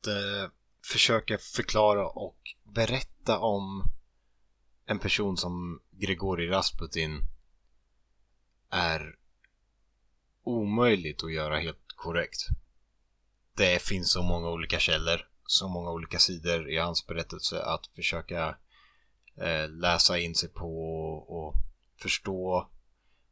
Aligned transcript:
att 0.00 0.06
eh, 0.06 0.50
försöka 0.84 1.38
förklara 1.38 2.08
och 2.08 2.38
berätta 2.64 3.38
om 3.38 3.84
en 4.86 4.98
person 4.98 5.36
som 5.36 5.80
Grigori 5.90 6.48
Rasputin 6.48 7.20
är 8.70 9.16
omöjligt 10.44 11.24
att 11.24 11.32
göra 11.32 11.58
helt 11.58 11.92
korrekt. 11.96 12.46
Det 13.56 13.82
finns 13.82 14.12
så 14.12 14.22
många 14.22 14.50
olika 14.50 14.78
källor, 14.78 15.28
så 15.46 15.68
många 15.68 15.90
olika 15.90 16.18
sidor 16.18 16.70
i 16.70 16.78
hans 16.78 17.06
berättelse 17.06 17.62
att 17.62 17.86
försöka 17.86 18.56
eh, 19.36 19.68
läsa 19.68 20.18
in 20.18 20.34
sig 20.34 20.48
på 20.48 21.12
och 21.14 21.54
förstå 21.96 22.70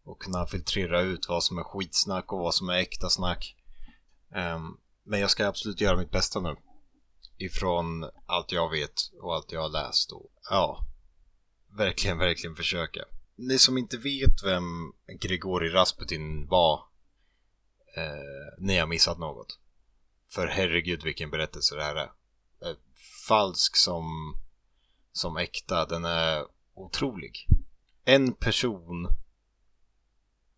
och 0.05 0.23
kunna 0.23 0.47
filtrera 0.47 1.01
ut 1.01 1.29
vad 1.29 1.45
som 1.45 1.59
är 1.59 1.63
skitsnack 1.63 2.33
och 2.33 2.39
vad 2.39 2.55
som 2.55 2.69
är 2.69 2.79
äkta 2.79 3.11
snack. 3.11 3.57
Um, 4.35 4.81
men 5.09 5.21
jag 5.21 5.31
ska 5.31 5.47
absolut 5.47 5.81
göra 5.81 5.97
mitt 5.97 6.11
bästa 6.11 6.41
nu. 6.41 6.57
Ifrån 7.37 8.11
allt 8.27 8.53
jag 8.53 8.71
vet 8.71 8.93
och 9.21 9.35
allt 9.35 9.53
jag 9.53 9.61
har 9.61 9.69
läst 9.69 10.13
och 10.13 10.31
ja, 10.51 10.87
verkligen, 11.77 12.19
verkligen 12.19 12.57
försöka. 12.57 13.05
Ni 13.37 13.59
som 13.59 13.79
inte 13.79 13.97
vet 13.97 14.45
vem 14.45 14.93
Grigori 15.21 15.69
Rasputin 15.69 16.49
var, 16.49 16.75
eh, 17.97 18.55
ni 18.59 18.79
har 18.79 18.87
missat 18.87 19.19
något. 19.19 19.59
För 20.31 20.47
herregud 20.47 21.03
vilken 21.03 21.31
berättelse 21.31 21.77
det 21.77 21.85
här 21.85 21.97
är. 21.97 22.11
Eh, 22.63 22.77
falsk 23.29 23.77
som, 23.77 24.37
som 25.13 25.37
äkta, 25.37 25.87
den 25.87 26.05
är 26.05 26.45
otrolig. 26.75 27.47
En 28.05 28.33
person 28.33 29.09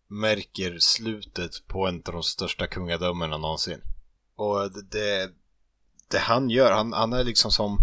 märker 0.07 0.79
slutet 0.79 1.67
på 1.67 1.87
en 1.87 1.95
av 1.95 2.13
de 2.13 2.23
största 2.23 2.67
kungadömena 2.67 3.37
någonsin. 3.37 3.81
Och 4.41 4.71
det, 4.71 4.81
det, 4.81 5.31
det 6.07 6.19
han 6.19 6.49
gör, 6.49 6.71
han, 6.71 6.93
han 6.93 7.13
är 7.13 7.23
liksom 7.23 7.51
som, 7.51 7.77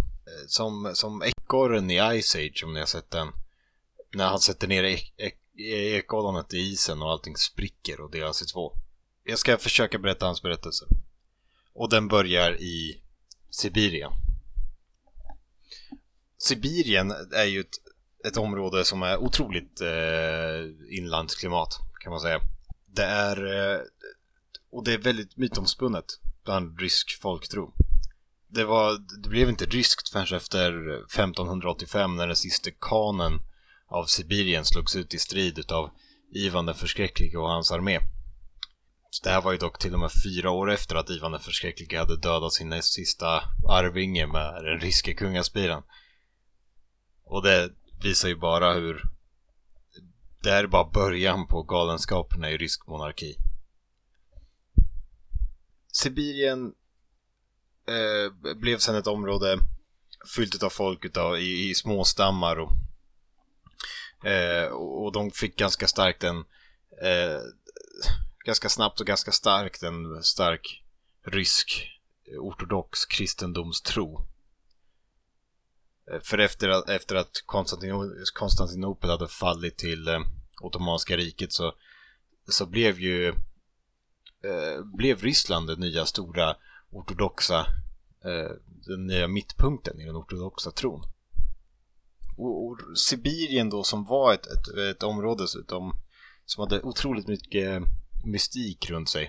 som, 0.47 0.91
som 0.95 1.23
ekorren 1.23 1.91
i 1.91 2.23
Ice 2.23 2.37
Age 2.37 2.63
om 2.65 2.73
ni 2.73 2.79
har 2.79 2.87
sett 2.87 3.11
den. 3.11 3.29
När 4.15 4.27
han 4.27 4.41
sätter 4.41 4.69
ner 4.69 4.85
ek, 4.85 5.15
ek, 5.17 5.39
ekollonet 5.59 6.55
i 6.55 6.59
isen 6.59 7.03
och 7.03 7.11
allting 7.11 7.37
spricker 7.37 8.01
och 8.01 8.11
delas 8.11 8.29
alltså 8.29 8.45
i 8.45 8.49
två. 8.49 8.73
Jag 9.25 9.39
ska 9.39 9.59
försöka 9.59 9.99
berätta 9.99 10.27
hans 10.27 10.43
berättelse. 10.43 10.85
Och 11.73 11.91
den 11.91 12.09
börjar 12.09 12.61
i 12.61 13.01
Sibirien. 13.51 14.13
Sibirien 16.39 17.11
är 17.33 17.45
ju 17.45 17.61
ett, 17.61 17.77
ett 18.27 18.37
område 18.37 18.85
som 18.85 19.03
är 19.03 19.17
otroligt 19.17 19.81
eh, 19.81 20.97
inlandsklimat 20.99 21.79
kan 22.01 22.11
man 22.11 22.21
säga. 22.21 22.41
Det 22.87 23.05
är 23.05 23.37
eh, 23.47 23.81
och 24.71 24.85
det 24.85 24.93
är 24.93 24.99
väldigt 24.99 25.37
mytomspunnet 25.37 26.19
bland 26.49 26.81
rysk 26.81 27.21
folktro. 27.23 27.75
Det, 28.49 28.65
var, 28.65 28.99
det 29.23 29.29
blev 29.29 29.49
inte 29.49 29.65
ryskt 29.65 30.09
förrän 30.09 30.37
efter 30.37 30.71
1585 31.05 32.17
när 32.17 32.27
den 32.27 32.37
sista 32.37 32.71
kanen 32.81 33.41
av 33.89 34.05
Sibirien 34.05 34.65
slogs 34.65 34.97
ut 34.97 35.15
i 35.15 35.19
strid 35.19 35.59
utav 35.59 35.91
Ivan 36.35 36.67
den 36.67 36.75
förskräcklige 36.75 37.39
och 37.39 37.49
hans 37.49 37.73
armé. 37.73 37.99
Det 39.23 39.31
här 39.31 39.41
var 39.41 39.53
ju 39.53 39.59
dock 39.59 39.79
till 39.79 39.95
och 39.95 40.01
med 40.01 40.11
fyra 40.25 40.51
år 40.51 40.71
efter 40.71 40.97
att 40.97 41.11
Ivan 41.11 41.33
den 41.33 41.41
förskräcklige 41.41 41.99
hade 41.99 42.17
dödat 42.17 42.53
sin 42.53 42.69
näst 42.69 42.93
sista 42.93 43.43
arvinge 43.69 44.27
med 44.27 44.65
den 44.65 44.81
ryske 44.81 45.15
kungaspiran. 45.15 45.83
Och 47.25 47.43
det 47.43 47.71
visar 48.03 48.29
ju 48.29 48.37
bara 48.37 48.75
hur 48.75 49.03
det 50.43 50.51
här 50.51 50.65
är 50.65 50.69
bara 50.69 50.91
början 50.91 51.47
på 51.47 51.63
galenskaperna 51.63 52.51
i 52.51 52.57
rysk 52.57 52.87
monarki. 52.87 53.37
Sibirien 55.99 56.75
eh, 57.87 58.55
blev 58.55 58.79
sen 58.79 58.95
ett 58.95 59.07
område 59.07 59.59
fyllt 60.37 60.63
av 60.63 60.71
folk 60.71 61.05
utav, 61.05 61.39
i, 61.39 61.71
i 61.71 61.75
småstammar 61.75 62.57
och, 62.57 62.71
eh, 64.29 64.67
och 64.67 65.13
de 65.13 65.31
fick 65.31 65.57
ganska 65.57 65.87
starkt 65.87 66.25
en 66.25 66.37
eh, 67.03 67.41
ganska 68.45 68.69
snabbt 68.69 69.01
och 69.01 69.07
ganska 69.07 69.33
starkt 69.33 69.83
en 69.83 70.23
stark 70.23 70.83
rysk 71.25 71.91
ortodox 72.39 73.07
kristendomstro. 73.07 74.27
Eh, 76.11 76.21
för 76.21 76.39
efter, 76.39 76.91
efter 76.91 77.17
att 77.17 77.43
Konstantinopel 78.33 79.11
hade 79.11 79.29
fallit 79.29 79.77
till 79.77 80.09
eh, 80.09 80.21
Ottomanska 80.61 81.17
riket 81.17 81.53
så, 81.53 81.75
så 82.49 82.67
blev 82.67 83.01
ju 83.01 83.35
eh, 84.45 84.85
blev 84.85 85.21
Ryssland 85.21 85.67
den 85.67 85.81
nya 85.81 86.07
stora 86.07 86.57
ortodoxa 86.91 87.67
eh, 88.25 88.51
den 88.87 89.07
nya 89.07 89.29
mittpunkten 89.29 90.01
i 90.01 90.05
den 90.05 90.17
ortodoxa 90.17 90.71
tron. 90.71 91.03
Och, 92.37 92.67
och 92.67 92.99
Sibirien 92.99 93.71
då 93.71 93.83
som 93.83 94.05
var 94.05 94.35
ett, 94.35 94.47
ett, 94.47 94.79
ett 94.91 95.03
område 95.03 95.49
som, 95.49 95.93
som 96.47 96.61
hade 96.63 96.83
otroligt 96.83 97.27
mycket 97.27 97.69
eh, 97.69 97.81
mystik 98.25 98.91
runt 98.91 99.09
sig. 99.09 99.29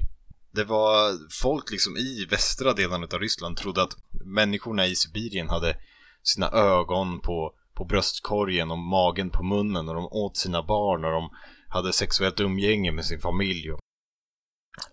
Det 0.52 0.64
var 0.64 1.18
folk 1.42 1.72
liksom 1.72 1.98
i 1.98 2.26
västra 2.30 2.74
delen 2.74 3.04
av 3.04 3.20
Ryssland 3.20 3.58
trodde 3.58 3.84
att 3.84 3.98
människorna 4.26 4.88
i 4.88 4.96
Sibirien 4.96 5.50
hade 5.50 5.78
sina 6.24 6.50
ögon 6.50 7.20
på, 7.20 7.54
på 7.74 7.86
bröstkorgen 7.86 8.72
och 8.72 8.78
magen 8.78 9.30
på 9.30 9.44
munnen 9.44 9.90
och 9.90 9.96
de 9.96 10.06
åt 10.06 10.38
sina 10.38 10.64
barn 10.64 11.06
och 11.06 11.12
de 11.12 11.30
hade 11.68 11.94
sexuellt 11.94 12.40
umgänge 12.40 12.92
med 12.92 13.06
sin 13.06 13.20
familj 13.20 13.72
och 13.72 13.79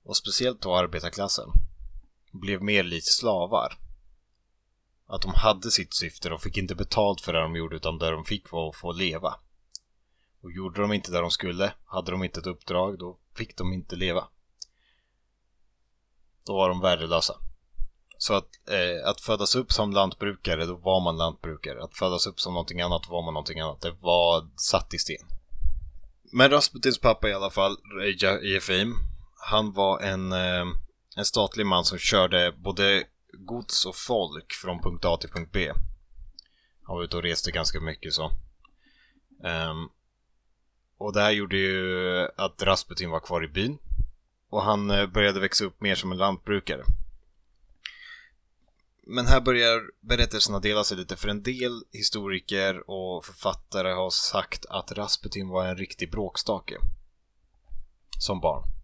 och 0.04 0.18
speciellt 0.18 0.62
då 0.62 0.76
arbetarklassen, 0.76 1.50
blev 2.32 2.64
mer 2.64 2.84
likt 2.84 3.08
slavar. 3.08 3.78
Att 5.12 5.22
de 5.22 5.34
hade 5.34 5.72
sitt 5.72 5.94
syfte, 5.94 6.30
de 6.30 6.40
fick 6.40 6.58
inte 6.58 6.76
betalt 6.76 7.22
för 7.22 7.34
det 7.34 7.40
de 7.40 7.56
gjorde 7.56 7.76
utan 7.76 7.98
det 7.98 8.12
de 8.12 8.26
fick 8.26 8.52
var 8.52 8.70
att 8.70 8.76
få 8.76 8.92
leva. 8.92 9.36
Och 10.42 10.52
gjorde 10.52 10.82
de 10.82 10.94
inte 10.94 11.12
det 11.12 11.22
de 11.22 11.32
skulle, 11.32 11.74
hade 11.86 12.12
de 12.12 12.24
inte 12.24 12.40
ett 12.40 12.48
uppdrag, 12.48 13.00
då 13.00 13.18
fick 13.36 13.58
de 13.58 13.74
inte 13.74 13.96
leva. 13.96 14.28
Då 16.46 16.56
var 16.56 16.70
de 16.70 16.82
värdelösa. 16.82 17.34
Så 18.18 18.34
att, 18.34 18.48
eh, 18.70 19.10
att 19.10 19.22
födas 19.22 19.56
upp 19.56 19.72
som 19.72 19.92
lantbrukare, 19.92 20.66
då 20.66 20.76
var 20.76 21.02
man 21.02 21.18
lantbrukare. 21.18 21.84
Att 21.84 21.98
födas 21.98 22.28
upp 22.28 22.40
som 22.40 22.54
någonting 22.54 22.82
annat, 22.82 23.10
var 23.10 23.22
man 23.22 23.34
någonting 23.34 23.60
annat. 23.60 23.82
Det 23.82 23.96
var 24.02 24.50
satt 24.56 24.94
i 24.94 24.98
sten. 24.98 25.28
Men 26.34 26.52
Rasputins 26.52 27.00
pappa 27.00 27.30
i 27.30 27.34
alla 27.34 27.50
fall, 27.50 27.78
Jefim, 28.44 28.96
han 29.50 29.74
var 29.74 30.00
en, 30.00 30.32
eh, 30.32 30.66
en 31.16 31.26
statlig 31.26 31.66
man 31.66 31.86
som 31.86 31.98
körde 31.98 32.52
både 32.52 33.04
gods 33.34 33.86
och 33.86 33.96
folk 33.96 34.54
från 34.54 34.82
punkt 34.82 35.06
A 35.06 35.18
till 35.18 35.30
punkt 35.30 35.50
B. 35.52 35.72
Han 36.84 36.96
var 36.96 37.04
ute 37.04 37.18
och 37.18 37.24
reste 37.24 37.52
ganska 37.52 37.80
mycket 37.80 38.14
så. 38.14 38.32
Um, 39.44 39.90
och 40.98 41.14
det 41.14 41.22
här 41.22 41.32
gjorde 41.32 41.58
ju 41.58 42.28
att 42.38 42.64
Rasputin 42.64 43.10
var 43.10 43.20
kvar 43.20 43.44
i 43.44 43.48
byn. 43.48 43.78
Och 44.50 44.64
han 44.64 44.92
eh, 44.92 45.08
började 45.08 45.40
växa 45.40 45.66
upp 45.66 45.82
mer 45.82 45.96
som 45.96 46.12
en 46.12 46.18
lantbrukare. 46.18 46.84
Men 49.04 49.26
här 49.26 49.42
börjar 49.42 49.82
berättelserna 50.00 50.60
dela 50.60 50.84
sig 50.84 50.98
lite 50.98 51.16
för 51.16 51.28
en 51.28 51.44
del 51.44 51.84
historiker 51.92 52.90
och 52.90 53.26
författare 53.26 53.92
har 53.92 54.10
sagt 54.10 54.66
att 54.66 54.92
Rasputin 54.92 55.50
var 55.50 55.66
en 55.66 55.78
riktig 55.78 56.12
bråkstake. 56.12 56.78
Som 58.20 58.40
barn. 58.40 58.81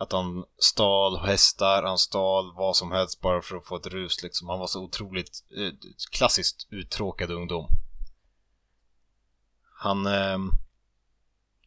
Att 0.00 0.12
han 0.12 0.44
stal 0.58 1.18
hästar, 1.18 1.82
han 1.82 1.98
stal 1.98 2.54
vad 2.54 2.76
som 2.76 2.92
helst 2.92 3.20
bara 3.20 3.42
för 3.42 3.56
att 3.56 3.66
få 3.66 3.76
ett 3.76 3.86
rus 3.86 4.22
liksom. 4.22 4.48
Han 4.48 4.58
var 4.58 4.66
så 4.66 4.82
otroligt 4.82 5.44
eh, 5.56 5.72
klassiskt 6.10 6.66
uttråkad 6.70 7.30
ungdom. 7.30 7.68
Han 9.74 10.06
eh, 10.06 10.38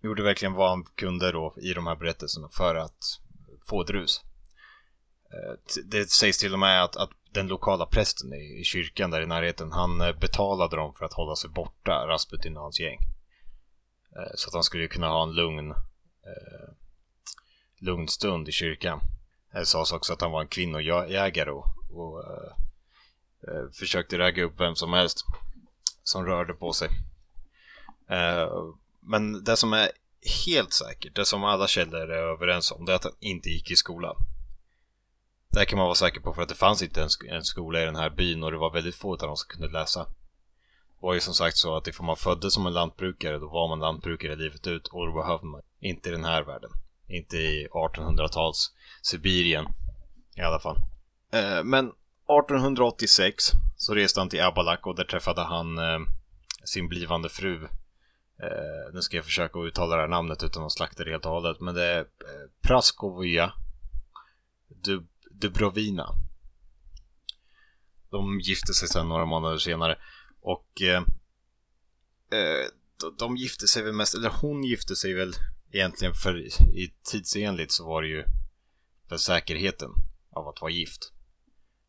gjorde 0.02 0.24
verkligen 0.24 0.54
vad 0.54 0.70
han 0.70 0.84
kunde 0.84 1.32
då 1.32 1.56
i 1.58 1.74
de 1.74 1.88
här 1.88 1.96
berättelserna 1.96 2.50
för 2.50 2.76
att 2.76 3.20
få 3.66 3.82
ett 3.82 3.90
rus. 3.90 4.22
Eh, 5.34 5.82
det 5.86 6.10
sägs 6.10 6.38
till 6.38 6.54
och 6.54 6.60
med 6.60 6.84
att, 6.84 6.96
att 6.96 7.10
den 7.32 7.48
lokala 7.48 7.86
prästen 7.86 8.34
i, 8.34 8.60
i, 8.60 8.64
kyrkan 8.64 9.12
där 9.12 9.22
i 9.22 9.26
närheten, 9.28 9.72
han 9.72 10.02
eh, 10.02 10.16
betalade 10.20 10.76
dem 10.76 10.94
för 10.94 11.06
att 11.06 11.14
hålla 11.14 11.36
sig 11.36 11.50
borta, 11.50 12.08
Rasputin 12.08 12.58
och 12.58 12.64
hans 12.64 12.80
gäng. 12.80 13.00
Eh, 14.16 14.32
så 14.36 14.50
att 14.50 14.54
han 14.54 14.64
skulle 14.64 14.88
kunna 14.88 15.08
ha 15.08 15.24
en 15.24 15.34
lugn, 15.34 15.72
eh, 15.72 16.74
lugn 17.84 18.08
stund 18.08 18.50
i 18.50 18.52
kyrkan. 18.52 19.00
Det 19.52 19.66
sades 19.66 19.92
också 19.92 20.14
att 20.14 20.22
han 20.22 20.32
var 20.32 20.42
en 20.42 20.48
kvinnojägare 20.48 21.52
och, 21.52 21.66
och 21.92 22.24
eh, 22.24 22.52
eh 23.48 23.70
försökte 23.74 24.18
ragga 24.18 24.44
upp 24.44 24.60
vem 24.60 24.76
som 24.76 24.94
helst 24.94 25.26
som 26.04 26.26
rörde 26.26 26.54
på 26.54 26.74
sig. 26.74 26.90
Eh, 28.10 28.50
men 29.00 29.44
det 29.44 29.58
som 29.58 29.74
är 29.74 29.90
helt 30.46 30.74
säkert, 30.74 31.16
det 31.16 31.26
som 31.26 31.44
alla 31.44 31.68
källor 31.68 32.12
är 32.12 32.34
överens 32.34 32.72
om, 32.72 32.86
det 32.86 32.92
är 32.92 32.96
att 32.96 33.04
han 33.04 33.14
inte 33.20 33.50
gick 33.50 33.72
i 33.72 33.76
skolan. 33.76 34.16
Det 35.50 35.66
kan 35.66 35.78
man 35.78 35.86
vara 35.86 35.96
säker 35.96 36.22
på 36.22 36.34
för 36.34 36.42
att 36.42 36.50
det 36.50 36.56
fanns 36.56 36.82
inte 36.82 37.08
en, 37.30 37.44
skola 37.44 37.82
i 37.82 37.86
den 37.86 37.96
här 37.96 38.10
byn 38.10 38.44
och 38.44 38.52
det 38.52 38.58
var 38.58 38.74
väldigt 38.74 38.96
få 38.96 39.12
av 39.12 39.18
dem 39.18 39.38
som 39.38 39.48
kunde 39.48 39.80
läsa. 39.80 40.04
Det 40.04 41.06
var 41.08 41.14
ju 41.14 41.20
som 41.20 41.34
sagt 41.34 41.58
så 41.58 41.76
att 41.76 41.88
ifall 41.88 42.06
man 42.06 42.18
föddes 42.18 42.54
som 42.54 42.68
en 42.68 42.74
lantbrukare 42.74 43.40
då 43.40 43.48
var 43.48 43.68
man 43.68 43.80
lantbrukare 43.80 44.36
livet 44.36 44.68
ut 44.68 44.88
och 44.88 45.08
då 45.08 45.14
behövde 45.14 45.46
man 45.46 45.62
inte 45.80 46.10
i 46.10 46.12
den 46.12 46.26
här 46.26 46.44
världen. 46.44 46.70
Inte 47.08 47.38
i 47.38 47.68
1800-tals 47.68 48.72
Sibirien 49.02 49.66
i 50.36 50.42
alla 50.42 50.60
fall. 50.60 50.78
Eh, 51.34 51.64
men 51.64 51.86
1886 51.86 53.44
så 53.78 53.94
reste 53.94 54.20
han 54.20 54.30
till 54.30 54.42
Abalak 54.42 54.88
och 54.88 54.96
där 54.96 55.04
träffade 55.04 55.42
han 55.42 55.78
eh, 55.78 56.00
sin 56.64 56.88
blivande 56.88 57.30
fru. 57.30 57.64
Eh, 58.44 58.94
nu 58.94 59.02
ska 59.02 59.16
jag 59.16 59.26
försöka 59.26 59.60
uttala 59.60 59.96
det 59.96 60.02
här 60.02 60.10
namnet 60.10 60.44
utan 60.44 60.64
att 60.64 60.72
slakta 60.72 61.04
det 61.04 61.12
helt 61.12 61.26
och 61.26 61.32
hållet. 61.32 61.60
Men 61.60 61.76
det 61.76 61.84
är 61.84 62.00
eh, 62.00 62.06
Praskovia 62.62 63.54
Dubrovina. 65.32 66.08
De 68.10 68.40
gifte 68.40 68.74
sig 68.74 68.88
sedan 68.88 69.10
några 69.10 69.26
månader 69.26 69.58
senare. 69.58 69.98
Och 70.42 70.82
eh, 70.82 71.04
eh 72.32 72.68
de 73.18 73.38
gifte 73.38 73.68
sig 73.68 73.84
väl 73.84 73.94
mest, 73.94 74.16
eller 74.16 74.30
hon 74.42 74.64
gifte 74.64 74.96
sig 74.96 75.14
väl 75.14 75.34
egentligen 75.74 76.14
för 76.14 76.38
i 76.78 76.94
tidsenligt 77.12 77.72
så 77.72 77.86
var 77.86 78.02
det 78.02 78.08
ju 78.08 78.24
för 79.10 79.18
säkerheten 79.18 79.90
av 80.32 80.48
att 80.48 80.62
vara 80.62 80.72
gift. 80.72 81.12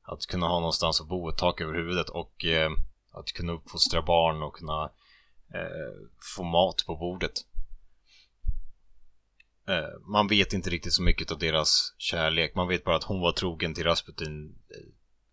Att 0.02 0.26
kunna 0.26 0.46
ha 0.46 0.60
någonstans 0.60 1.00
att 1.00 1.08
bo, 1.08 1.28
ett 1.28 1.38
tak 1.38 1.60
över 1.60 1.74
huvudet 1.74 2.08
och 2.08 2.44
eh, 2.44 2.70
att 3.12 3.32
kunna 3.32 3.52
uppfostra 3.52 4.02
barn 4.02 4.42
och 4.42 4.56
kunna 4.56 4.90
eh, 5.54 6.08
få 6.36 6.42
mat 6.42 6.84
på 6.86 6.96
bordet. 6.96 7.32
Eh, 9.68 10.00
man 10.06 10.28
vet 10.28 10.52
inte 10.52 10.70
riktigt 10.70 10.92
så 10.92 11.02
mycket 11.02 11.30
av 11.30 11.38
deras 11.38 11.94
kärlek. 11.98 12.54
Man 12.54 12.68
vet 12.68 12.84
bara 12.84 12.96
att 12.96 13.04
hon 13.04 13.20
var 13.20 13.32
trogen 13.32 13.74
till 13.74 13.84
Rasputin 13.84 14.54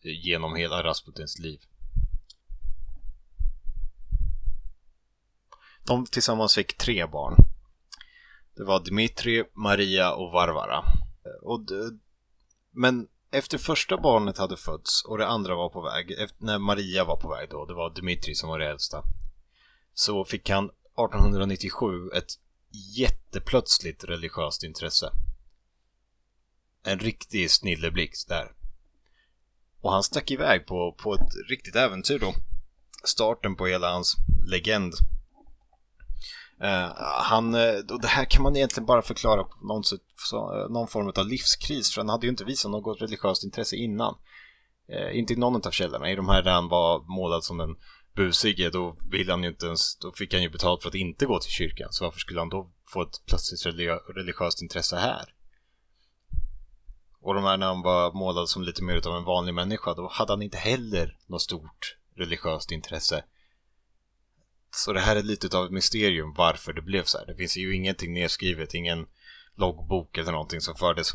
eh, 0.01 0.11
genom 0.11 0.55
hela 0.55 0.83
Rasputins 0.83 1.39
liv. 1.39 1.59
De 5.85 6.05
tillsammans 6.05 6.55
fick 6.55 6.77
tre 6.77 7.05
barn. 7.05 7.50
Det 8.61 8.65
var 8.65 8.79
Dmitri, 8.79 9.43
Maria 9.53 10.13
och 10.13 10.31
Varvara. 10.31 10.77
Eh, 11.25 11.43
och 11.43 11.61
men 12.71 13.07
efter 13.31 13.57
första 13.57 13.97
barnet 13.97 14.37
hade 14.37 14.57
fötts 14.57 15.05
och 15.05 15.17
det 15.17 15.27
andra 15.27 15.55
var 15.55 15.69
på 15.69 15.81
väg, 15.81 16.11
efter, 16.11 16.45
när 16.45 16.59
Maria 16.59 17.03
var 17.03 17.15
på 17.15 17.29
väg 17.29 17.49
då, 17.49 17.65
det 17.65 17.73
var 17.73 17.89
Dmitri 17.89 18.35
som 18.35 18.49
var 18.49 18.59
det 18.59 18.69
äldsta, 18.69 19.03
så 19.93 20.25
fick 20.25 20.49
han 20.49 20.65
1897 20.65 22.09
ett 22.15 22.33
jätteplötsligt 22.97 24.03
religiöst 24.03 24.63
intresse. 24.63 25.11
En 26.83 26.99
riktig 26.99 27.51
snilleblixt 27.51 28.29
där. 28.29 28.51
Och 29.81 29.91
han 29.91 30.03
stack 30.03 30.31
iväg 30.31 30.65
på, 30.65 30.95
på 31.03 31.13
ett 31.13 31.49
riktigt 31.49 31.75
äventyr 31.75 32.19
då. 32.19 32.33
Starten 33.03 33.55
på 33.55 33.67
hela 33.67 33.91
hans 33.91 34.15
legend. 34.47 34.93
Uh, 36.63 36.93
han, 37.21 37.55
eh, 37.55 37.75
och 37.89 38.01
det 38.01 38.07
här 38.07 38.25
kan 38.25 38.43
man 38.43 38.55
egentligen 38.55 38.85
bara 38.85 39.01
förklara 39.01 39.43
på 39.43 39.65
någon, 39.65 39.83
så, 39.83 39.95
eh, 40.35 40.69
någon 40.69 40.87
form 40.87 41.11
av 41.15 41.27
livskris, 41.27 41.93
för 41.93 42.01
han 42.01 42.09
hade 42.09 42.25
ju 42.25 42.29
inte 42.29 42.43
visat 42.43 42.71
något 42.71 43.01
religiöst 43.01 43.43
intresse 43.43 43.75
innan. 43.75 44.15
inte 45.13 45.33
i 45.33 45.35
någon 45.35 45.67
av 45.67 45.71
källorna. 45.71 46.11
I 46.11 46.15
de 46.15 46.29
här 46.29 46.43
där 46.43 46.51
han 46.51 46.67
var 46.67 46.99
målad 46.99 47.43
som 47.43 47.59
en 47.59 47.75
busige, 48.15 48.69
då 48.69 48.97
ville 49.11 49.31
han 49.31 49.43
ju 49.43 49.49
inte 49.49 49.65
ens, 49.65 49.97
då 49.97 50.11
fick 50.11 50.33
han 50.33 50.43
ju 50.43 50.49
betalt 50.49 50.81
för 50.81 50.89
att 50.89 50.95
inte 50.95 51.25
gå 51.25 51.39
till 51.39 51.51
kyrkan. 51.51 51.87
Så 51.91 52.03
varför 52.03 52.19
skulle 52.19 52.39
han 52.39 52.49
då 52.49 52.71
få 52.87 53.01
ett 53.01 53.21
plötsligt 53.27 53.65
religiöst 54.15 54.61
intresse 54.61 54.95
här? 54.95 55.33
Och 57.21 57.33
de 57.33 57.43
här 57.43 57.57
när 57.57 57.67
han 57.67 57.81
var 57.81 58.13
målad 58.13 58.49
som 58.49 58.63
lite 58.63 58.83
mer 58.83 59.07
av 59.07 59.17
en 59.17 59.23
vanlig 59.23 59.53
människa, 59.53 59.93
då 59.93 60.07
hade 60.11 60.31
han 60.31 60.41
inte 60.41 60.57
heller 60.57 61.17
något 61.27 61.41
stort 61.41 61.97
religiöst 62.15 62.71
intresse. 62.71 63.23
Så 64.71 64.93
det 64.93 64.99
här 64.99 65.15
är 65.15 65.23
lite 65.23 65.57
av 65.57 65.65
ett 65.65 65.71
mysterium 65.71 66.33
varför 66.37 66.73
det 66.73 66.81
blev 66.81 67.03
så 67.03 67.17
här. 67.17 67.25
Det 67.25 67.35
finns 67.35 67.57
ju 67.57 67.75
ingenting 67.75 68.13
nedskrivet, 68.13 68.73
ingen 68.73 69.07
loggbok 69.55 70.17
eller 70.17 70.31
någonting 70.31 70.61
som 70.61 70.75
fördes. 70.75 71.11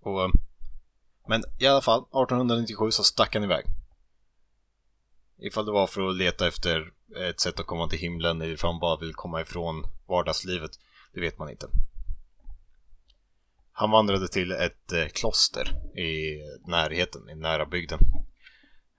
Och, 0.00 0.30
men 1.28 1.42
i 1.58 1.66
alla 1.66 1.80
fall, 1.80 2.00
1897 2.00 2.90
så 2.90 3.04
stack 3.04 3.34
han 3.34 3.44
iväg. 3.44 3.64
Ifall 5.38 5.66
det 5.66 5.72
var 5.72 5.86
för 5.86 6.08
att 6.08 6.16
leta 6.16 6.48
efter 6.48 6.92
ett 7.28 7.40
sätt 7.40 7.60
att 7.60 7.66
komma 7.66 7.88
till 7.88 7.98
himlen 7.98 8.42
eller 8.42 8.52
ifall 8.52 8.70
han 8.70 8.80
bara 8.80 9.00
vill 9.00 9.14
komma 9.14 9.40
ifrån 9.40 9.86
vardagslivet, 10.06 10.70
det 11.12 11.20
vet 11.20 11.38
man 11.38 11.50
inte. 11.50 11.66
Han 13.72 13.90
vandrade 13.90 14.28
till 14.28 14.52
ett 14.52 14.92
eh, 14.92 15.06
kloster 15.06 15.68
i 15.98 16.40
närheten, 16.66 17.28
i 17.30 17.34
nära 17.34 17.66
bygden. 17.66 17.98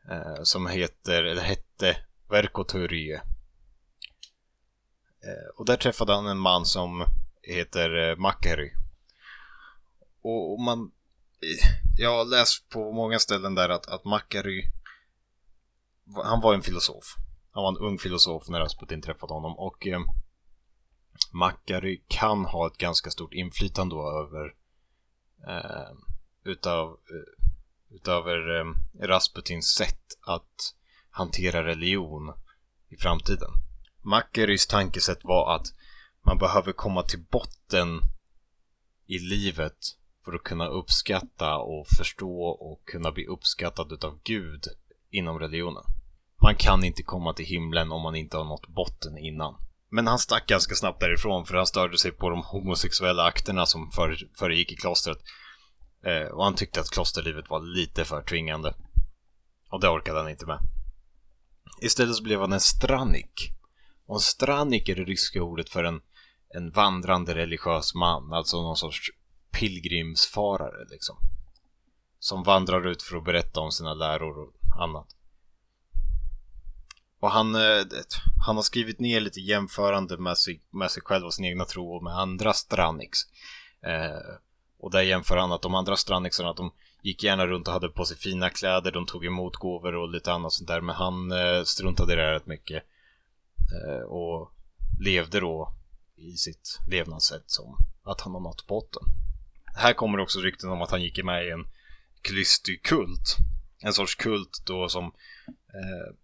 Eh, 0.09 0.43
som 0.43 0.67
heter, 0.67 1.23
eller 1.23 1.41
hette 1.41 1.97
Verkoturje. 2.29 3.21
Eh, 5.25 5.57
och 5.57 5.65
där 5.65 5.77
träffade 5.77 6.13
han 6.13 6.27
en 6.27 6.39
man 6.39 6.65
som 6.65 7.05
heter 7.41 8.09
eh, 8.09 8.15
Makary. 8.15 8.71
Och, 10.21 10.61
man... 10.61 10.91
Eh, 11.41 11.69
jag 11.97 12.17
har 12.17 12.25
läst 12.25 12.69
på 12.69 12.91
många 12.91 13.19
ställen 13.19 13.55
där 13.55 13.69
att, 13.69 13.87
att 13.87 14.05
Makary 14.05 14.63
han 16.23 16.41
var 16.41 16.53
en 16.53 16.61
filosof. 16.61 17.15
Han 17.51 17.63
var 17.63 17.71
en 17.71 17.77
ung 17.87 17.97
filosof 17.99 18.49
när 18.49 18.59
Rasputin 18.59 19.01
träffade 19.01 19.33
honom 19.33 19.57
och 19.57 19.87
eh, 19.87 20.01
Makary 21.31 22.01
kan 22.07 22.45
ha 22.45 22.67
ett 22.67 22.77
ganska 22.77 23.09
stort 23.09 23.33
inflytande 23.33 23.95
över 23.95 24.55
eh, 25.47 25.95
utav, 26.43 26.89
eh, 26.89 27.45
utöver 27.95 28.59
eh, 28.59 28.65
Rasputins 29.07 29.67
sätt 29.67 30.17
att 30.21 30.75
hantera 31.09 31.63
religion 31.63 32.33
i 32.89 32.97
framtiden. 32.97 33.51
Makarys 34.03 34.67
tankesätt 34.67 35.19
var 35.23 35.55
att 35.55 35.67
man 36.25 36.37
behöver 36.37 36.71
komma 36.71 37.03
till 37.03 37.23
botten 37.31 37.99
i 39.07 39.19
livet 39.19 39.77
för 40.25 40.33
att 40.33 40.43
kunna 40.43 40.67
uppskatta 40.67 41.57
och 41.57 41.87
förstå 41.97 42.45
och 42.45 42.85
kunna 42.85 43.11
bli 43.11 43.25
uppskattad 43.25 43.91
utav 43.91 44.19
Gud 44.23 44.63
inom 45.09 45.39
religionen. 45.39 45.83
Man 46.41 46.55
kan 46.55 46.83
inte 46.83 47.03
komma 47.03 47.33
till 47.33 47.45
himlen 47.45 47.91
om 47.91 48.01
man 48.01 48.15
inte 48.15 48.37
har 48.37 48.43
nått 48.43 48.67
botten 48.67 49.17
innan. 49.17 49.55
Men 49.89 50.07
han 50.07 50.19
stack 50.19 50.47
ganska 50.47 50.75
snabbt 50.75 50.99
därifrån 50.99 51.45
för 51.45 51.55
han 51.55 51.67
störde 51.67 51.97
sig 51.97 52.11
på 52.11 52.29
de 52.29 52.43
homosexuella 52.43 53.23
akterna 53.23 53.65
som 53.65 53.91
föregick 54.37 54.71
i 54.71 54.75
klostret. 54.75 55.17
Eh, 56.05 56.27
och 56.27 56.43
han 56.43 56.55
tyckte 56.55 56.79
att 56.79 56.89
klosterlivet 56.89 57.49
var 57.49 57.59
lite 57.59 58.05
för 58.05 58.21
tvingande. 58.21 58.73
Och 59.69 59.81
det 59.81 59.89
orkade 59.89 60.19
han 60.19 60.29
inte 60.29 60.45
med. 60.45 60.59
Istället 61.81 62.15
så 62.15 62.23
blev 62.23 62.39
han 62.39 62.53
en 62.53 62.59
strannik. 62.59 63.53
Och 64.13 64.17
en 64.17 64.21
stranik 64.21 64.89
är 64.89 64.95
det 64.95 65.03
ryska 65.03 65.43
ordet 65.43 65.69
för 65.69 65.83
en, 65.83 66.01
en 66.49 66.71
vandrande 66.71 67.35
religiös 67.35 67.95
man, 67.95 68.33
alltså 68.33 68.61
någon 68.61 68.77
sorts 68.77 69.11
pilgrimsfarare 69.51 70.85
liksom. 70.89 71.15
Som 72.19 72.43
vandrar 72.43 72.87
ut 72.87 73.01
för 73.01 73.17
att 73.17 73.23
berätta 73.23 73.59
om 73.59 73.71
sina 73.71 73.93
läror 73.93 74.39
och 74.39 74.53
annat. 74.81 75.07
Och 77.19 77.31
han, 77.31 77.55
eh, 77.55 77.85
han 78.45 78.55
har 78.55 78.63
skrivit 78.63 78.99
ner 78.99 79.21
lite 79.21 79.39
jämförande 79.39 80.17
med 80.17 80.37
sig, 80.37 80.61
med 80.69 80.91
sig 80.91 81.03
själv 81.03 81.25
och 81.25 81.33
sin 81.33 81.45
egna 81.45 81.65
tro 81.65 81.95
och 81.95 82.03
med 82.03 82.17
andra 82.17 82.53
straniks. 82.53 83.19
Eh, 83.81 84.35
och 84.79 84.91
där 84.91 85.01
jämför 85.01 85.37
han 85.37 85.51
att 85.51 85.61
de 85.61 85.75
andra 85.75 85.95
stranixarna, 85.95 86.49
att 86.49 86.57
de 86.57 86.71
gick 87.01 87.23
gärna 87.23 87.47
runt 87.47 87.67
och 87.67 87.73
hade 87.73 87.89
på 87.89 88.05
sig 88.05 88.17
fina 88.17 88.49
kläder, 88.49 88.91
de 88.91 89.05
tog 89.05 89.25
emot 89.25 89.55
gåvor 89.55 89.95
och 89.95 90.09
lite 90.09 90.33
annat 90.33 90.53
sånt 90.53 90.67
där. 90.67 90.81
Men 90.81 90.95
han 90.95 91.31
eh, 91.31 91.63
struntade 91.63 92.13
i 92.13 92.15
det 92.15 92.31
rätt 92.31 92.47
mycket. 92.47 92.83
Eh, 93.73 94.03
och 94.03 94.51
levde 94.99 95.39
då 95.39 95.73
i 96.15 96.37
sitt 96.37 96.79
levnadssätt 96.87 97.43
som 97.45 97.77
att 98.03 98.21
han 98.21 98.33
har 98.33 98.41
nått 98.41 98.67
botten. 98.67 99.03
Här 99.75 99.93
kommer 99.93 100.19
också 100.19 100.39
rykten 100.39 100.69
om 100.69 100.81
att 100.81 100.91
han 100.91 101.01
gick 101.01 101.23
med 101.23 101.45
i 101.45 101.49
en 101.49 101.65
klystig 102.21 102.83
kult. 102.83 103.37
En 103.79 103.93
sorts 103.93 104.15
kult 104.15 104.61
då 104.65 104.89
som 104.89 105.05
eh, 105.73 106.15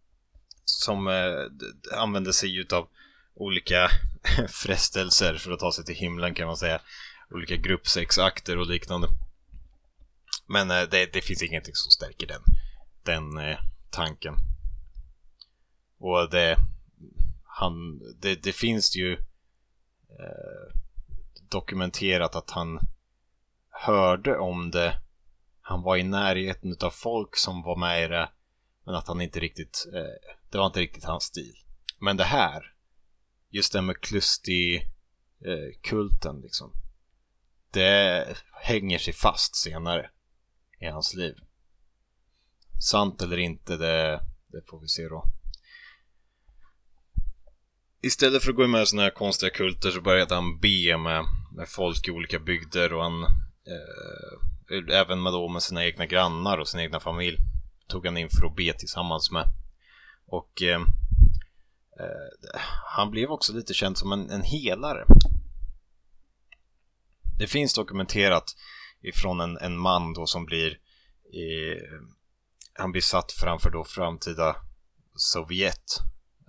som 0.65 1.07
eh, 1.07 1.99
använde 1.99 2.33
sig 2.33 2.57
utav 2.57 2.87
olika 3.33 3.89
frestelser 4.49 5.35
för 5.35 5.51
att 5.51 5.59
ta 5.59 5.71
sig 5.71 5.85
till 5.85 5.95
himlen 5.95 6.33
kan 6.33 6.47
man 6.47 6.57
säga. 6.57 6.81
Olika 7.29 7.55
gruppsexakter 7.55 8.57
och 8.57 8.67
liknande. 8.67 9.07
Men 10.45 10.71
eh, 10.71 10.81
det, 10.91 11.13
det, 11.13 11.21
finns 11.21 11.43
ingenting 11.43 11.75
som 11.75 11.91
stärker 11.91 12.27
den, 12.27 12.41
den 13.03 13.37
eh, 13.37 13.57
tanken. 13.89 14.33
Och 15.99 16.29
det, 16.29 16.57
han, 17.59 17.99
det, 18.19 18.43
det 18.43 18.53
finns 18.53 18.95
ju 18.95 19.13
eh, 20.19 20.75
dokumenterat 21.49 22.35
att 22.35 22.49
han 22.49 22.79
hörde 23.69 24.37
om 24.37 24.71
det. 24.71 25.01
Han 25.61 25.81
var 25.81 25.97
i 25.97 26.03
närheten 26.03 26.77
av 26.81 26.89
folk 26.89 27.35
som 27.35 27.61
var 27.61 27.75
med 27.75 28.03
i 28.03 28.07
det. 28.07 28.29
Men 28.85 28.95
att 28.95 29.07
han 29.07 29.21
inte 29.21 29.39
riktigt, 29.39 29.85
eh, 29.93 30.33
det 30.49 30.57
var 30.57 30.65
inte 30.65 30.79
riktigt 30.79 31.03
hans 31.03 31.23
stil. 31.23 31.55
Men 31.99 32.17
det 32.17 32.23
här, 32.23 32.73
just 33.49 33.73
det 33.73 33.81
med 33.81 34.01
Klusty-kulten 34.01 36.35
eh, 36.35 36.41
liksom. 36.41 36.73
Det 37.71 38.27
hänger 38.61 38.97
sig 38.97 39.13
fast 39.13 39.55
senare 39.55 40.09
i 40.79 40.85
hans 40.85 41.13
liv. 41.13 41.35
Sant 42.81 43.21
eller 43.21 43.37
inte, 43.37 43.77
det, 43.77 44.21
det 44.47 44.61
får 44.69 44.79
vi 44.79 44.87
se 44.87 45.07
då. 45.07 45.25
Istället 48.01 48.43
för 48.43 48.49
att 48.49 48.55
gå 48.55 48.67
med 48.67 48.81
i 48.81 48.85
sådana 48.85 49.03
här 49.03 49.09
konstiga 49.11 49.49
kulter 49.49 49.91
så 49.91 50.01
började 50.01 50.35
han 50.35 50.59
be 50.59 50.97
med, 50.97 51.25
med 51.55 51.69
folk 51.69 52.07
i 52.07 52.11
olika 52.11 52.39
bygder 52.39 52.93
och 52.93 53.03
han 53.03 53.23
eh, 53.23 54.99
även 54.99 55.23
med, 55.23 55.33
då 55.33 55.47
med 55.47 55.63
sina 55.63 55.85
egna 55.85 56.05
grannar 56.05 56.57
och 56.57 56.67
sin 56.67 56.79
egna 56.79 56.99
familj 56.99 57.37
tog 57.87 58.05
han 58.05 58.17
in 58.17 58.29
för 58.29 58.45
att 58.45 58.55
be 58.55 58.73
tillsammans 58.73 59.31
med. 59.31 59.45
Och 60.25 60.61
eh, 60.61 60.81
eh, 61.99 62.59
han 62.85 63.11
blev 63.11 63.31
också 63.31 63.53
lite 63.53 63.73
känd 63.73 63.97
som 63.97 64.11
en, 64.11 64.29
en 64.29 64.43
helare. 64.43 65.05
Det 67.39 67.47
finns 67.47 67.73
dokumenterat 67.73 68.55
ifrån 69.01 69.39
en, 69.39 69.57
en 69.57 69.77
man 69.77 70.13
då 70.13 70.25
som 70.25 70.45
blir 70.45 70.71
i, 71.33 71.79
han 72.73 72.91
blir 72.91 73.01
satt 73.01 73.31
framför 73.31 73.69
då 73.69 73.83
framtida 73.83 74.55
Sovjet 75.15 75.99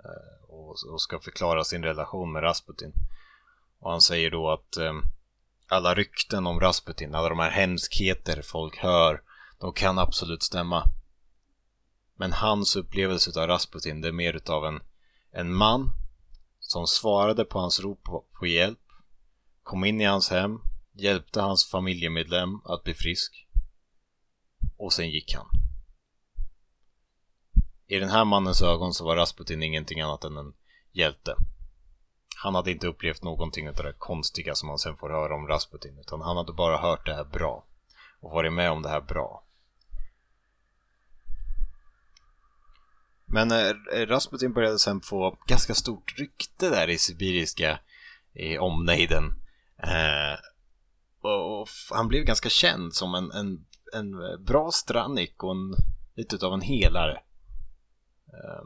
eh, 0.04 0.39
och, 0.70 0.92
och, 0.92 1.02
ska 1.02 1.20
förklara 1.20 1.64
sin 1.64 1.82
relation 1.82 2.32
med 2.32 2.42
Rasputin. 2.42 2.92
Och 3.78 3.90
han 3.90 4.00
säger 4.00 4.30
då 4.30 4.50
att 4.50 4.76
eh, 4.76 4.92
alla 5.68 5.94
rykten 5.94 6.46
om 6.46 6.60
Rasputin, 6.60 7.14
alla 7.14 7.28
de 7.28 7.38
här 7.38 7.50
hemskheter 7.50 8.42
folk 8.42 8.76
hör, 8.76 9.22
de 9.58 9.72
kan 9.72 9.98
absolut 9.98 10.42
stämma. 10.42 10.84
Men 12.14 12.32
hans 12.32 12.76
upplevelse 12.76 13.40
av 13.40 13.46
Rasputin, 13.46 14.00
det 14.00 14.08
är 14.08 14.12
mer 14.12 14.32
utav 14.32 14.66
en, 14.66 14.80
en 15.32 15.54
man 15.54 15.90
som 16.58 16.86
svarade 16.86 17.44
på 17.44 17.58
hans 17.58 17.80
rop 17.80 18.02
på, 18.02 18.24
på 18.38 18.46
hjälp, 18.46 18.78
kom 19.62 19.84
in 19.84 20.00
i 20.00 20.04
hans 20.04 20.30
hem, 20.30 20.60
hjälpte 20.92 21.40
hans 21.40 21.70
familjemedlem 21.70 22.60
att 22.64 22.84
bli 22.84 22.94
frisk 22.94 23.46
och 24.76 24.92
sen 24.92 25.10
gick 25.10 25.34
han. 25.34 25.46
I 27.86 27.98
den 27.98 28.08
här 28.08 28.24
mannens 28.24 28.62
ögon 28.62 28.94
så 28.94 29.04
var 29.04 29.16
Rasputin 29.16 29.62
ingenting 29.62 30.00
annat 30.00 30.24
än 30.24 30.36
en 30.36 30.52
hjälte. 30.92 31.34
Han 32.36 32.54
hade 32.54 32.70
inte 32.70 32.86
upplevt 32.86 33.22
någonting 33.22 33.68
av 33.68 33.74
det 33.74 33.94
konstiga 33.98 34.54
som 34.54 34.66
man 34.66 34.78
sen 34.78 34.96
får 34.96 35.10
höra 35.10 35.34
om 35.34 35.46
Rasputin, 35.46 35.98
utan 35.98 36.20
han 36.20 36.36
hade 36.36 36.52
bara 36.52 36.78
hört 36.78 37.06
det 37.06 37.14
här 37.14 37.24
bra 37.24 37.64
och 38.20 38.30
varit 38.30 38.52
med 38.52 38.70
om 38.70 38.82
det 38.82 38.88
här 38.88 39.00
bra. 39.00 39.44
Men 43.32 43.50
eh, 43.50 44.06
Rasputin 44.06 44.52
började 44.52 44.78
sen 44.78 45.00
få 45.00 45.38
ganska 45.46 45.74
stort 45.74 46.18
rykte 46.18 46.70
där 46.70 46.88
i 46.88 46.98
sibiriska 46.98 47.80
i 48.32 48.58
omnejden. 48.58 49.24
Eh, 49.82 50.38
och, 51.20 51.60
och, 51.60 51.68
han 51.90 52.08
blev 52.08 52.24
ganska 52.24 52.48
känd 52.48 52.94
som 52.94 53.14
en, 53.14 53.30
en, 53.32 53.66
en 53.92 54.44
bra 54.44 54.70
strannik 54.70 55.44
och 55.44 55.50
en, 55.50 55.74
lite 56.14 56.36
utav 56.36 56.54
en 56.54 56.60
helare. 56.60 57.22
Eh, 58.26 58.64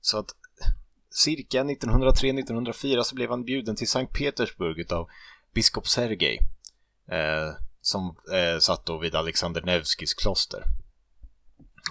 så 0.00 0.18
att 0.18 0.34
cirka 1.24 1.64
1903-1904 1.64 3.02
så 3.02 3.14
blev 3.14 3.30
han 3.30 3.44
bjuden 3.44 3.76
till 3.76 3.88
Sankt 3.88 4.18
Petersburg 4.18 4.78
utav 4.78 5.08
biskop 5.54 5.86
Sergej. 5.86 6.38
Eh, 7.10 7.54
som 7.80 8.16
eh, 8.32 8.58
satt 8.58 8.86
då 8.86 8.98
vid 8.98 9.14
Alexander 9.14 9.62
Nevskis 9.62 10.14
kloster. 10.14 10.64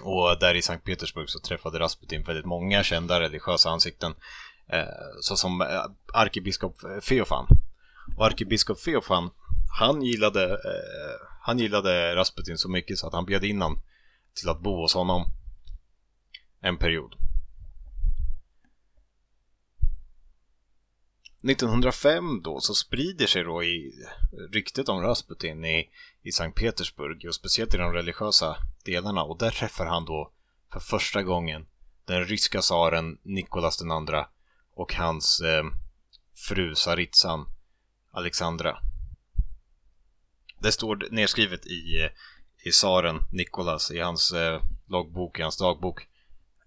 Och 0.02 0.38
där 0.38 0.54
i 0.54 0.62
Sankt 0.62 0.84
Petersburg 0.84 1.30
så 1.30 1.38
träffade 1.38 1.78
Rasputin 1.78 2.22
väldigt 2.22 2.44
många 2.44 2.82
kända 2.82 3.20
religiösa 3.20 3.70
ansikten. 3.70 4.14
Eh, 4.68 4.84
såsom 5.20 5.60
eh, 5.60 7.00
Feofan. 7.00 7.46
Och 8.16 8.26
arkebiskop 8.26 8.80
Feofan, 8.80 9.30
han 9.78 10.02
gillade, 10.02 10.44
eh, 10.52 11.26
han 11.40 11.58
gillade 11.58 12.16
Rasputin 12.16 12.58
så 12.58 12.68
mycket 12.68 12.98
så 12.98 13.06
att 13.06 13.12
han 13.12 13.24
bjöd 13.24 13.44
in 13.44 13.62
honom 13.62 13.82
till 14.34 14.48
att 14.48 14.60
bo 14.60 14.80
hos 14.80 14.94
honom 14.94 15.24
en 16.60 16.76
period. 16.76 17.27
1905 21.42 22.42
då 22.42 22.60
så 22.60 22.74
sprider 22.74 23.26
sig 23.26 23.44
då 23.44 23.64
i 23.64 23.92
ryktet 24.52 24.88
om 24.88 25.02
Rasputin 25.02 25.64
i, 25.64 25.88
i 26.22 26.32
Sankt 26.32 26.58
Petersburg 26.58 27.24
och 27.28 27.34
speciellt 27.34 27.74
i 27.74 27.76
de 27.76 27.92
religiösa 27.92 28.56
delarna 28.84 29.22
och 29.22 29.38
där 29.38 29.50
träffar 29.50 29.86
han 29.86 30.04
då 30.04 30.32
för 30.72 30.80
första 30.80 31.22
gången 31.22 31.66
den 32.04 32.24
ryska 32.24 32.60
tsaren 32.60 33.18
Nikolas 33.22 33.82
II 33.82 34.22
och 34.74 34.94
hans 34.94 35.40
eh, 35.40 35.64
fru 36.48 36.74
Saritsan 36.74 37.46
Alexandra. 38.10 38.78
Det 40.58 40.72
står 40.72 41.08
nedskrivet 41.10 41.66
i, 41.66 42.02
eh, 42.02 42.10
i 42.64 42.70
tsaren 42.70 43.18
Nikolas 43.32 43.90
i 43.90 44.00
hans 44.00 44.32
eh, 44.32 44.62
loggbok, 44.86 45.38
i 45.38 45.42
hans 45.42 45.58
dagbok 45.58 46.06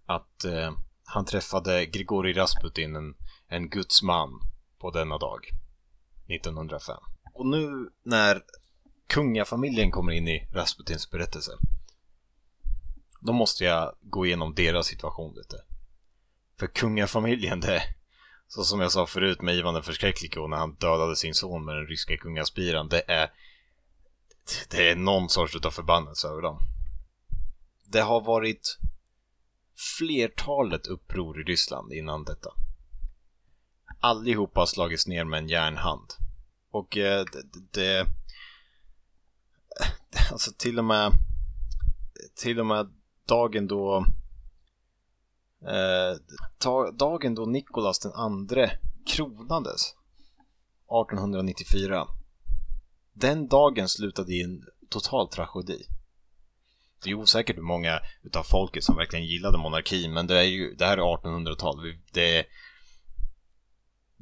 att 0.06 0.44
eh, 0.46 0.72
han 1.04 1.26
träffade 1.26 1.86
Grigori 1.86 2.34
Rasputin, 2.34 2.96
en, 2.96 3.16
en 3.48 3.70
gudsman 3.70 4.51
på 4.82 4.92
denna 4.92 5.18
dag 5.18 5.50
1905. 6.28 6.98
Och 7.34 7.46
nu 7.46 7.90
när 8.04 8.44
kungafamiljen 9.08 9.92
kommer 9.92 10.12
in 10.12 10.28
i 10.28 10.48
Rasputins 10.52 11.12
berättelse 11.12 11.52
då 13.22 13.34
måste 13.34 13.64
jag 13.64 13.96
gå 14.02 14.26
igenom 14.26 14.54
deras 14.56 14.88
situation 14.88 15.36
lite. 15.36 15.56
För 16.60 16.68
kungafamiljen, 16.68 17.60
det 17.60 17.84
så 18.48 18.64
som 18.64 18.80
jag 18.80 18.92
sa 18.92 19.08
förut 19.08 19.42
med 19.42 19.56
Ivan 19.56 19.74
den 19.74 19.84
förskräcklige 19.84 20.40
och 20.40 20.50
när 20.50 20.58
han 20.58 20.76
dödade 20.76 21.16
sin 21.16 21.34
son 21.34 21.66
med 21.66 21.76
den 21.76 21.88
ryska 21.88 22.18
kungaspiran, 22.18 22.90
det 22.90 23.04
är 23.08 23.32
det 24.70 24.90
är 24.90 24.96
någon 24.96 25.30
sorts 25.30 25.56
utav 25.56 25.72
förbannelse 25.72 26.28
över 26.28 26.42
dem. 26.42 26.60
Det 27.86 28.02
har 28.02 28.22
varit 28.22 28.78
flertalet 29.98 30.88
uppror 30.88 31.42
i 31.42 31.44
Ryssland 31.44 31.94
innan 31.94 32.24
detta 32.24 32.50
allihopa 34.02 34.60
har 34.60 34.66
slagits 34.66 35.08
ner 35.08 35.24
med 35.24 35.38
en 35.38 35.50
järnhand. 35.50 36.14
Och 36.72 36.98
eh, 36.98 37.26
det, 37.34 37.44
det, 37.72 38.08
Alltså 40.32 40.52
till 40.58 40.80
och 40.80 40.86
med 40.86 41.12
Till 42.36 42.60
och 42.60 42.66
med 42.66 42.94
dagen 43.28 43.68
då 43.68 44.06
eh, 45.62 46.18
Dagen 46.94 47.36
då 47.36 47.46
Nikolas 47.46 48.00
den 48.00 48.14
andre 48.14 48.72
kronades 49.06 49.82
1894. 50.92 52.08
Den 53.14 53.48
dagen 53.48 53.90
slutade 53.90 54.34
i 54.34 54.42
en 54.44 54.66
total 54.90 55.28
tragedi. 55.28 55.86
Det 57.04 57.10
är 57.10 57.14
osäkert 57.14 57.58
hur 57.58 57.62
många 57.62 58.00
utav 58.24 58.44
folket 58.44 58.84
som 58.84 58.96
verkligen 58.96 59.26
gillade 59.26 59.58
monarkin, 59.58 60.14
men 60.14 60.28
det 60.28 60.40
är 60.40 60.44
ju, 60.44 60.76
det 60.76 60.86
här 60.86 60.98
är 60.98 61.02
1800-tal. 61.02 61.96
Det, 62.12 62.46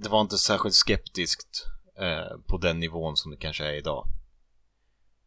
det 0.01 0.09
var 0.09 0.21
inte 0.21 0.37
särskilt 0.37 0.75
skeptiskt 0.75 1.65
eh, 1.99 2.37
på 2.47 2.57
den 2.57 2.79
nivån 2.79 3.17
som 3.17 3.31
det 3.31 3.37
kanske 3.37 3.65
är 3.65 3.73
idag. 3.73 4.07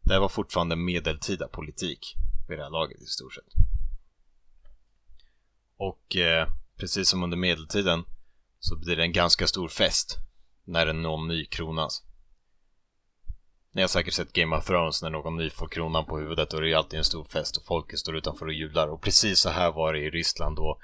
Det 0.01 0.13
här 0.13 0.19
var 0.19 0.29
fortfarande 0.29 0.75
medeltida 0.75 1.47
politik 1.47 2.13
vid 2.49 2.57
det 2.57 2.63
här 2.63 2.71
laget 2.71 3.01
i 3.01 3.05
stort 3.05 3.33
sett. 3.33 3.53
Och 5.77 6.15
eh, 6.15 6.47
precis 6.77 7.09
som 7.09 7.23
under 7.23 7.37
medeltiden 7.37 8.03
så 8.59 8.77
blir 8.77 8.95
det 8.95 9.03
en 9.03 9.13
ganska 9.13 9.47
stor 9.47 9.67
fest 9.67 10.17
när 10.63 10.87
en 10.87 11.01
någon 11.01 11.27
ny 11.27 11.45
kronas. 11.45 12.03
Ni 13.71 13.81
har 13.81 13.87
säkert 13.87 14.13
sett 14.13 14.33
Game 14.33 14.55
of 14.55 14.65
Thrones 14.65 15.01
när 15.01 15.09
någon 15.09 15.37
ny 15.37 15.49
får 15.49 15.67
kronan 15.67 16.05
på 16.05 16.17
huvudet 16.17 16.53
och 16.53 16.61
det 16.61 16.71
är 16.71 16.75
alltid 16.75 16.97
en 16.97 17.03
stor 17.03 17.25
fest 17.25 17.57
och 17.57 17.65
folket 17.65 17.99
står 17.99 18.17
utanför 18.17 18.45
och 18.45 18.53
jublar 18.53 18.87
och 18.87 19.01
precis 19.01 19.39
så 19.39 19.49
här 19.49 19.71
var 19.71 19.93
det 19.93 19.99
i 19.99 20.09
Ryssland 20.09 20.55
då 20.55 20.79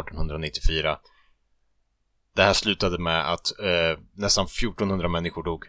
1894. 0.00 0.98
Det 2.34 2.42
här 2.42 2.52
slutade 2.52 2.98
med 2.98 3.32
att 3.32 3.60
eh, 3.60 3.98
nästan 4.12 4.44
1400 4.44 5.08
människor 5.08 5.42
dog. 5.42 5.66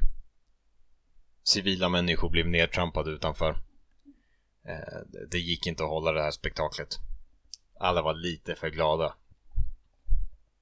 Civila 1.43 1.89
människor 1.89 2.29
blev 2.29 2.47
nedtrampade 2.47 3.11
utanför. 3.11 3.49
Eh, 4.67 5.23
det 5.31 5.39
gick 5.39 5.67
inte 5.67 5.83
att 5.83 5.89
hålla 5.89 6.11
det 6.11 6.21
här 6.21 6.31
spektaklet. 6.31 6.97
Alla 7.79 8.01
var 8.01 8.13
lite 8.13 8.55
för 8.55 8.69
glada. 8.69 9.13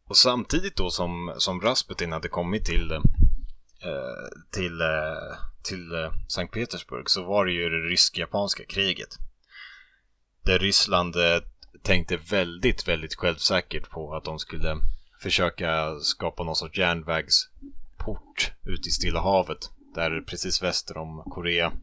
Och 0.08 0.18
samtidigt 0.18 0.76
då 0.76 0.90
som, 0.90 1.34
som 1.38 1.62
Rasputin 1.62 2.12
hade 2.12 2.30
kommit 2.30 2.66
till, 2.66 2.92
eh, 2.92 3.02
till, 4.52 4.82
eh, 4.82 5.38
till 5.64 5.92
eh, 5.92 6.12
Sankt 6.28 6.54
Petersburg 6.54 7.10
så 7.10 7.24
var 7.24 7.46
det 7.46 7.52
ju 7.52 7.70
det 7.70 7.88
rysk-japanska 7.90 8.66
kriget. 8.66 9.18
Där 10.42 10.60
Ryssland 10.60 11.16
eh, 11.16 11.42
tänkte 11.84 12.18
väldigt, 12.18 12.88
väldigt 12.88 13.16
självsäkert 13.16 13.90
på 13.90 14.16
att 14.16 14.24
de 14.24 14.40
skulle 14.40 14.78
försöka 15.20 16.00
skapa 16.00 16.44
någon 16.44 16.56
sorts 16.56 16.78
järnvägsport 16.78 18.52
ut 18.64 18.88
i 18.88 18.90
Stilla 18.90 19.22
havet. 19.22 19.72
Där 19.96 20.22
precis 20.22 20.64
väster 20.64 20.98
om 20.98 21.24
Korea. 21.32 21.74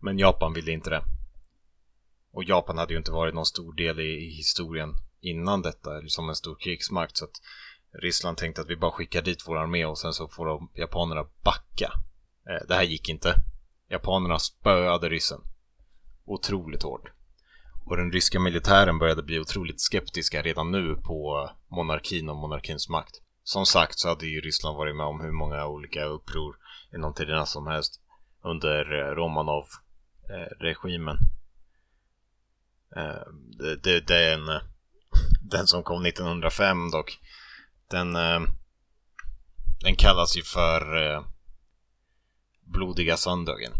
Men 0.00 0.18
Japan 0.18 0.52
ville 0.52 0.72
inte 0.72 0.90
det. 0.90 1.02
Och 2.32 2.44
Japan 2.44 2.78
hade 2.78 2.92
ju 2.92 2.98
inte 2.98 3.12
varit 3.12 3.34
någon 3.34 3.46
stor 3.46 3.72
del 3.72 4.00
i, 4.00 4.26
i 4.26 4.36
historien 4.36 4.90
innan 5.20 5.62
detta, 5.62 5.90
som 6.06 6.28
en 6.28 6.34
stor 6.34 6.56
krigsmakt. 6.60 7.16
Så 7.16 7.24
att 7.24 7.40
Ryssland 8.02 8.36
tänkte 8.36 8.60
att 8.60 8.70
vi 8.70 8.76
bara 8.76 8.92
skickar 8.92 9.22
dit 9.22 9.44
vår 9.46 9.58
armé 9.58 9.84
och 9.84 9.98
sen 9.98 10.12
så 10.12 10.28
får 10.28 10.46
de 10.46 10.70
japanerna 10.74 11.26
backa. 11.44 11.92
Eh, 12.48 12.66
det 12.68 12.74
här 12.74 12.82
gick 12.82 13.08
inte. 13.08 13.34
Japanerna 13.88 14.38
spöade 14.38 15.08
ryssen. 15.08 15.40
Otroligt 16.24 16.82
hårt. 16.82 17.10
Och 17.84 17.96
den 17.96 18.12
ryska 18.12 18.40
militären 18.40 18.98
började 18.98 19.22
bli 19.22 19.38
otroligt 19.38 19.80
skeptiska 19.80 20.42
redan 20.42 20.70
nu 20.70 20.94
på 20.94 21.50
monarkin 21.68 22.28
och 22.28 22.36
monarkins 22.36 22.88
makt. 22.88 23.20
Som 23.44 23.66
sagt 23.66 23.98
så 23.98 24.08
hade 24.08 24.26
ju 24.26 24.40
Ryssland 24.40 24.76
varit 24.76 24.96
med 24.96 25.06
om 25.06 25.20
hur 25.20 25.32
många 25.32 25.66
olika 25.66 26.04
uppror 26.04 26.56
inom 26.94 27.14
tiderna 27.14 27.46
som 27.46 27.66
helst 27.66 28.00
under 28.44 28.92
eh, 28.92 29.14
Romanov-regimen. 29.14 31.18
Eh, 32.96 33.04
eh, 33.04 33.22
det, 33.82 34.00
det, 34.00 34.16
är 34.16 34.34
en 34.34 34.46
den 35.50 35.66
som 35.66 35.82
kom 35.82 36.06
1905 36.06 36.90
dock, 36.90 37.18
den, 37.90 38.12
den 39.82 39.96
kallas 39.98 40.36
ju 40.36 40.42
för 40.42 41.24
Blodiga 42.60 43.16
söndagen. 43.16 43.72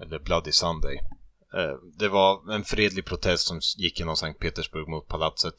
Eller 0.00 0.18
Bloody 0.18 0.52
Sunday. 0.52 1.00
Eh, 1.56 1.74
det 1.98 2.08
var 2.08 2.52
en 2.52 2.64
fredlig 2.64 3.04
protest 3.04 3.46
som 3.46 3.60
gick 3.76 3.98
genom 3.98 4.16
Sankt 4.16 4.40
Petersburg 4.40 4.88
mot 4.88 5.08
palatset. 5.08 5.54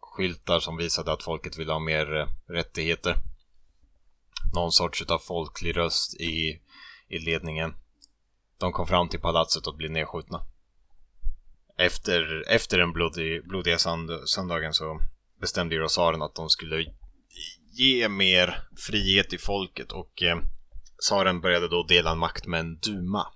Skyltar 0.00 0.60
som 0.60 0.76
visade 0.76 1.12
att 1.12 1.22
folket 1.22 1.58
ville 1.58 1.72
ha 1.72 1.78
mer 1.78 2.16
eh, 2.16 2.26
rättigheter. 2.48 3.16
Någon 4.54 4.72
sorts 4.72 5.02
av 5.02 5.18
folklig 5.18 5.76
röst 5.76 6.14
i, 6.14 6.60
i 7.08 7.18
ledningen. 7.18 7.74
De 8.58 8.72
kom 8.72 8.86
fram 8.86 9.08
till 9.08 9.20
palatset 9.20 9.66
och 9.66 9.76
blev 9.76 9.90
nedskjutna 9.90 10.46
efter, 11.76 12.44
efter 12.48 12.78
den 12.78 12.92
blodig, 12.92 13.48
blodiga 13.48 13.78
sand, 13.78 14.10
söndagen 14.24 14.74
så 14.74 15.00
bestämde 15.40 15.74
ju 15.74 15.86
tsaren 15.86 16.22
att 16.22 16.34
de 16.34 16.48
skulle 16.48 16.92
ge 17.72 18.08
mer 18.08 18.68
frihet 18.76 19.30
till 19.30 19.40
folket 19.40 19.92
och 19.92 20.22
eh, 20.22 20.38
tsaren 21.06 21.40
började 21.40 21.68
då 21.68 21.82
dela 21.82 22.14
makt 22.14 22.46
med 22.46 22.60
en 22.60 22.78
duma. 22.78 23.26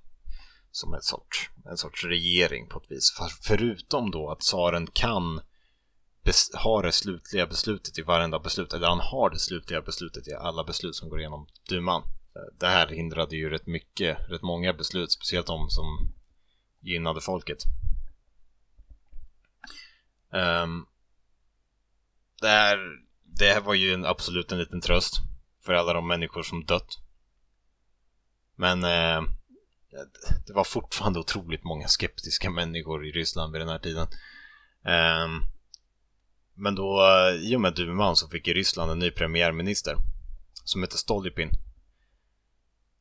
Som 0.73 0.95
en 0.95 1.03
sorts, 1.03 1.51
en 1.71 1.77
sorts 1.77 2.05
regering 2.05 2.69
på 2.69 2.79
ett 2.79 2.91
vis. 2.91 3.13
För, 3.17 3.29
förutom 3.43 4.11
då 4.11 4.31
att 4.31 4.41
tsaren 4.41 4.87
kan 4.87 5.41
ha 6.65 6.83
det 6.83 6.93
slutliga 6.93 7.47
beslutet 7.47 7.99
i 7.99 8.03
varenda 8.03 8.39
beslut, 8.39 8.73
eller 8.73 8.89
han 8.89 9.01
har 9.01 9.31
det 9.31 9.39
slutliga 9.39 9.81
beslutet 9.81 10.29
i 10.29 10.35
alla 10.35 10.65
beslut 10.65 10.97
som 10.97 11.09
går 11.09 11.21
igenom 11.21 11.47
duman. 11.69 12.03
Det 12.59 12.67
här 12.67 12.87
hindrade 12.87 13.37
ju 13.37 13.51
rätt 13.51 13.67
mycket, 13.67 14.19
rätt 14.31 14.43
många 14.43 14.73
beslut, 14.73 15.13
speciellt 15.13 15.47
de 15.47 15.71
som 15.71 16.13
gynnade 16.81 17.21
folket. 17.21 17.59
Um, 20.33 20.87
det, 22.41 22.49
här, 22.49 22.79
det 23.25 23.53
här 23.53 23.61
var 23.61 23.75
ju 23.75 23.95
en, 23.95 24.05
absolut 24.05 24.53
en 24.53 24.59
liten 24.59 24.81
tröst 24.81 25.21
för 25.65 25.73
alla 25.73 25.93
de 25.93 26.09
människor 26.09 26.43
som 26.43 26.65
dött. 26.65 26.99
Men 28.57 28.85
eh, 28.85 29.23
Eh, 29.93 30.07
det 30.47 30.53
var 30.53 30.65
fortfarande 30.65 31.19
otroligt 31.19 31.65
många 31.65 31.89
skeptiska 31.89 32.51
människor 32.51 33.07
i 33.07 33.13
Ryssland 33.13 33.53
vid 33.53 33.61
den 33.61 33.69
här 33.69 33.79
tiden. 33.79 34.07
Ehm, 34.85 35.41
men 36.55 36.75
då, 36.75 37.01
eh, 37.03 37.35
i 37.35 37.57
och 37.57 37.61
med 37.61 37.75
Duman 37.75 38.17
så 38.17 38.29
fick 38.29 38.49
Ryssland 38.49 38.91
en 38.91 38.99
ny 38.99 39.11
premiärminister 39.11 39.97
som 40.65 40.83
hette 40.83 40.99
Stolypin. 40.99 41.51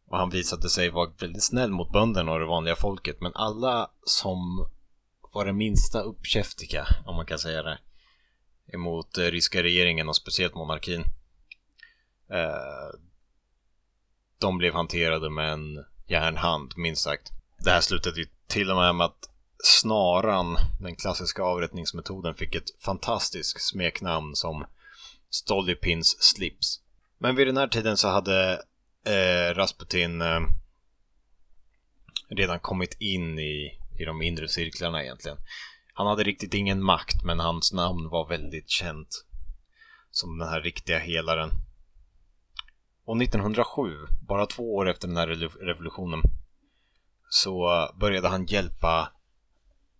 Och 0.07 0.17
han 0.17 0.29
visade 0.29 0.69
sig 0.69 0.89
vara 0.89 1.11
väldigt 1.19 1.43
snäll 1.43 1.71
mot 1.71 1.91
bönderna 1.91 2.31
och 2.31 2.39
det 2.39 2.45
vanliga 2.45 2.75
folket, 2.75 3.21
men 3.21 3.31
alla 3.35 3.91
som 4.05 4.69
var 5.33 5.45
det 5.45 5.53
minsta 5.53 6.01
uppkäftiga, 6.01 6.87
om 7.05 7.15
man 7.15 7.25
kan 7.25 7.39
säga 7.39 7.63
det, 7.63 7.79
emot 8.73 9.17
eh, 9.17 9.23
ryska 9.23 9.63
regeringen 9.63 10.09
och 10.09 10.15
speciellt 10.15 10.55
monarkin. 10.55 11.03
De 14.39 14.57
blev 14.57 14.73
hanterade 14.73 15.29
med 15.29 15.53
en 15.53 15.85
järnhand, 16.09 16.73
minst 16.77 17.01
sagt. 17.01 17.31
Det 17.57 17.71
här 17.71 17.81
slutade 17.81 18.19
ju 18.19 18.27
till 18.47 18.71
och 18.71 18.77
med 18.77 18.95
med 18.95 19.05
att 19.05 19.29
snaran, 19.63 20.57
den 20.79 20.95
klassiska 20.95 21.43
avrättningsmetoden, 21.43 22.35
fick 22.35 22.55
ett 22.55 22.83
fantastiskt 22.85 23.61
smeknamn 23.61 24.35
som 24.35 24.65
Stolypins 25.29 26.23
slips. 26.23 26.79
Men 27.17 27.35
vid 27.35 27.47
den 27.47 27.57
här 27.57 27.67
tiden 27.67 27.97
så 27.97 28.07
hade 28.07 28.61
eh, 29.05 29.55
Rasputin 29.55 30.21
eh, 30.21 30.39
redan 32.29 32.59
kommit 32.59 32.97
in 32.99 33.39
i 33.39 33.79
i 33.99 34.05
de 34.05 34.21
inre 34.21 34.47
cirklarna 34.47 35.03
egentligen. 35.03 35.37
Han 35.93 36.07
hade 36.07 36.23
riktigt 36.23 36.53
ingen 36.53 36.83
makt, 36.83 37.23
men 37.23 37.39
hans 37.39 37.73
namn 37.73 38.09
var 38.09 38.27
väldigt 38.27 38.69
känt. 38.69 39.25
Som 40.11 40.37
den 40.37 40.47
här 40.47 40.61
riktiga 40.61 40.99
helaren. 40.99 41.49
Och 43.09 43.21
1907, 43.21 44.07
bara 44.21 44.45
två 44.45 44.75
år 44.75 44.89
efter 44.89 45.07
den 45.07 45.17
här 45.17 45.27
revolutionen, 45.65 46.21
så 47.29 47.87
började 47.99 48.27
han 48.27 48.45
hjälpa 48.45 49.11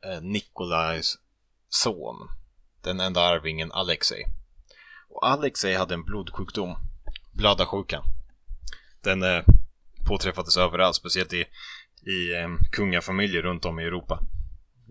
eh, 0.06 0.22
Nikolajs 0.22 1.18
son, 1.70 2.16
den 2.82 3.00
enda 3.00 3.22
arvingen 3.22 3.72
Alexei. 3.72 4.26
Och 5.10 5.28
Alexei 5.28 5.76
hade 5.76 5.94
en 5.94 6.04
blodsjukdom, 6.04 6.76
blödarsjukan. 7.32 8.04
Den 9.04 9.24
eh, 9.24 9.44
påträffades 10.08 10.58
överallt, 10.58 10.96
speciellt 10.96 11.34
i 11.34 11.46
i 12.06 12.34
eh, 12.34 12.50
kungafamiljer 12.72 13.42
runt 13.42 13.66
om 13.66 13.80
i 13.80 13.84
Europa. 13.84 14.20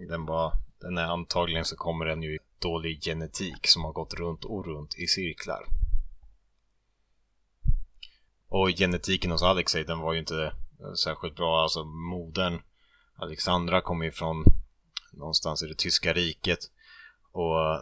Den, 0.08 0.26
var, 0.26 0.52
den 0.80 0.98
är 0.98 1.04
antagligen 1.04 1.64
så 1.64 1.76
kommer 1.76 2.04
den 2.04 2.22
ju 2.22 2.34
i 2.34 2.38
dålig 2.58 3.02
genetik 3.02 3.66
som 3.66 3.84
har 3.84 3.92
gått 3.92 4.14
runt 4.14 4.44
och 4.44 4.66
runt 4.66 4.94
i 4.98 5.06
cirklar. 5.06 5.66
Och 8.48 8.70
genetiken 8.70 9.30
hos 9.30 9.42
Alexei 9.42 9.84
den 9.84 9.98
var 9.98 10.12
ju 10.12 10.18
inte 10.18 10.52
eh, 10.80 10.92
särskilt 10.92 11.36
bra. 11.36 11.62
Alltså 11.62 11.84
modern 11.84 12.60
Alexandra 13.14 13.80
kom 13.80 14.02
ju 14.02 14.10
från 14.10 14.44
någonstans 15.12 15.62
i 15.62 15.66
det 15.66 15.78
tyska 15.78 16.12
riket. 16.12 16.58
Och 17.32 17.60
eh, 17.60 17.80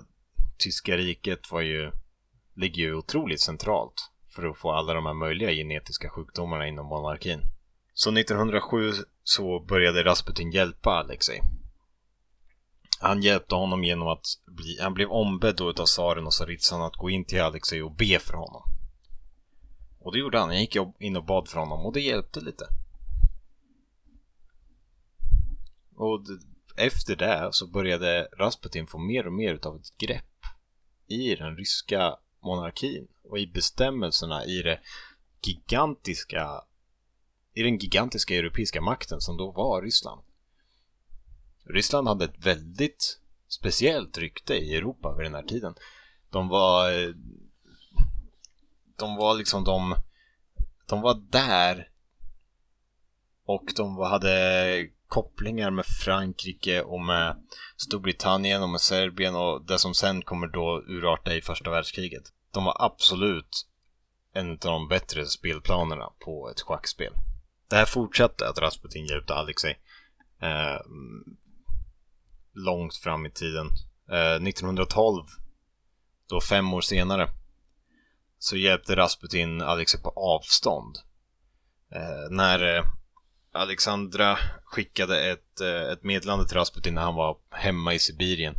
tyska 0.59 0.97
riket 0.97 1.53
var 1.53 1.61
ju, 1.61 1.93
ligger 2.55 2.83
ju 2.83 2.95
otroligt 2.95 3.41
centralt 3.41 4.11
för 4.35 4.51
att 4.51 4.59
få 4.59 4.73
alla 4.73 4.95
de 4.95 5.07
här 5.07 5.15
möjliga 5.15 5.51
genetiska 5.51 6.11
sjukdomarna 6.11 6.67
inom 6.67 6.87
monarkin. 6.87 7.41
Så 7.95 8.11
1907 8.11 8.93
så 9.25 9.61
började 9.61 10.05
Rasputin 10.05 10.51
hjälpa 10.51 10.91
Alexei. 10.91 11.41
Han 13.01 13.23
hjälpte 13.23 13.55
honom 13.55 13.85
genom 13.85 14.09
att 14.09 14.27
bli, 14.47 14.79
han 14.81 14.95
blev 14.95 15.11
ombedd 15.11 15.57
då 15.57 15.71
utav 15.71 15.85
tsaren 15.85 16.27
och 16.27 16.33
tsaritsan 16.33 16.83
att 16.83 16.97
gå 16.97 17.11
in 17.11 17.25
till 17.25 17.41
Alexej 17.41 17.83
och 17.83 17.93
be 17.93 18.19
för 18.19 18.35
honom. 18.35 18.63
Och 20.07 20.13
det 20.13 20.19
gjorde 20.19 20.39
han. 20.39 20.53
Jag 20.53 20.61
gick 20.61 20.77
in 20.99 21.17
och 21.17 21.25
bad 21.25 21.49
för 21.49 21.61
honom 21.61 21.87
och 21.87 21.93
det 21.93 22.01
hjälpte 22.01 22.41
lite. 22.41 22.67
Och 25.97 26.21
efter 26.77 27.17
det 27.17 27.49
så 27.53 27.67
började 27.67 28.29
Rasputin 28.39 28.87
få 28.87 28.99
mer 28.99 29.27
och 29.27 29.33
mer 29.33 29.55
utav 29.55 29.77
ett 29.77 29.99
grepp 29.99 30.45
i 31.07 31.35
den 31.35 31.57
ryska 31.57 32.17
monarkin 32.41 33.09
och 33.23 33.39
i 33.39 33.47
bestämmelserna 33.47 34.45
i 34.45 34.63
det 34.63 34.81
gigantiska 35.43 36.65
i 37.55 37.63
den 37.63 37.79
gigantiska 37.79 38.35
europeiska 38.35 38.81
makten 38.81 39.21
som 39.21 39.37
då 39.37 39.51
var 39.51 39.83
Ryssland. 39.83 40.21
Ryssland 41.65 42.09
hade 42.09 42.25
ett 42.25 42.47
väldigt 42.47 43.21
speciellt 43.49 44.19
rykte 44.19 44.55
i 44.55 44.77
Europa 44.77 45.15
vid 45.17 45.27
den 45.27 45.35
här 45.35 45.43
tiden. 45.43 45.75
De 46.31 46.49
var 46.49 46.93
eh, 46.93 47.15
de 48.97 49.17
var 49.17 49.35
liksom 49.35 49.65
de 49.65 49.95
de 50.87 51.01
var 51.01 51.15
där 51.15 51.89
och 53.47 53.73
de 53.77 53.99
hade 53.99 54.89
kopplingar 55.09 55.71
med 55.71 55.87
Frankrike 55.87 56.83
och 56.83 57.01
med 57.01 57.37
Storbritannien 57.77 58.63
och 58.63 58.69
med 58.69 58.81
Serbien 58.81 59.35
och 59.35 59.67
det 59.67 59.79
som 59.79 59.95
sen 59.95 60.23
kommer 60.23 60.47
då 60.47 60.83
urarta 60.87 61.35
i 61.35 61.43
första 61.43 61.71
världskriget. 61.71 62.23
De 62.51 62.65
var 62.65 62.77
absolut 62.79 63.67
en 64.33 64.51
av 64.51 64.57
de 64.59 64.89
bättre 64.89 65.27
spelplanerna 65.27 66.11
på 66.19 66.51
ett 66.51 66.61
schackspel. 66.61 67.13
Det 67.69 67.77
här 67.77 67.87
fortsatte 67.87 68.49
att 68.49 68.59
Rasputin 68.59 69.07
hjälpte 69.07 69.35
Alexej 69.35 69.79
eh, 70.41 70.81
långt 72.53 72.97
fram 72.97 73.27
i 73.27 73.31
tiden. 73.31 73.67
Eh, 74.11 74.49
1912, 74.49 75.27
då 76.29 76.41
fem 76.41 76.75
år 76.75 76.81
senare, 76.81 77.29
så 78.39 78.57
hjälpte 78.57 78.97
Rasputin 78.97 79.63
Alexej 79.63 80.03
på 80.03 80.11
avstånd. 80.11 80.97
Eh, 81.95 82.31
när 82.31 82.77
eh, 82.77 82.85
Alexandra 83.53 84.39
skickade 84.65 85.31
ett, 85.31 85.61
eh, 85.61 85.93
ett 85.93 86.03
meddelande 86.03 86.49
till 86.49 86.57
Rasputin 86.57 86.95
när 86.95 87.03
han 87.03 87.15
var 87.15 87.37
hemma 87.51 87.95
i 87.95 87.99
Sibirien. 87.99 88.55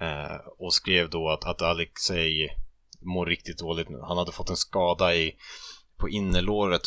Eh, 0.00 0.36
och 0.58 0.74
skrev 0.74 1.10
då 1.10 1.30
att, 1.30 1.44
att 1.44 1.62
Alexej 1.62 2.56
mår 3.00 3.26
riktigt 3.26 3.58
dåligt 3.58 3.88
nu. 3.88 3.98
Han 4.02 4.18
hade 4.18 4.32
fått 4.32 4.50
en 4.50 4.56
skada 4.56 5.14
i, 5.14 5.36
på 5.96 6.08
innerlåret, 6.08 6.82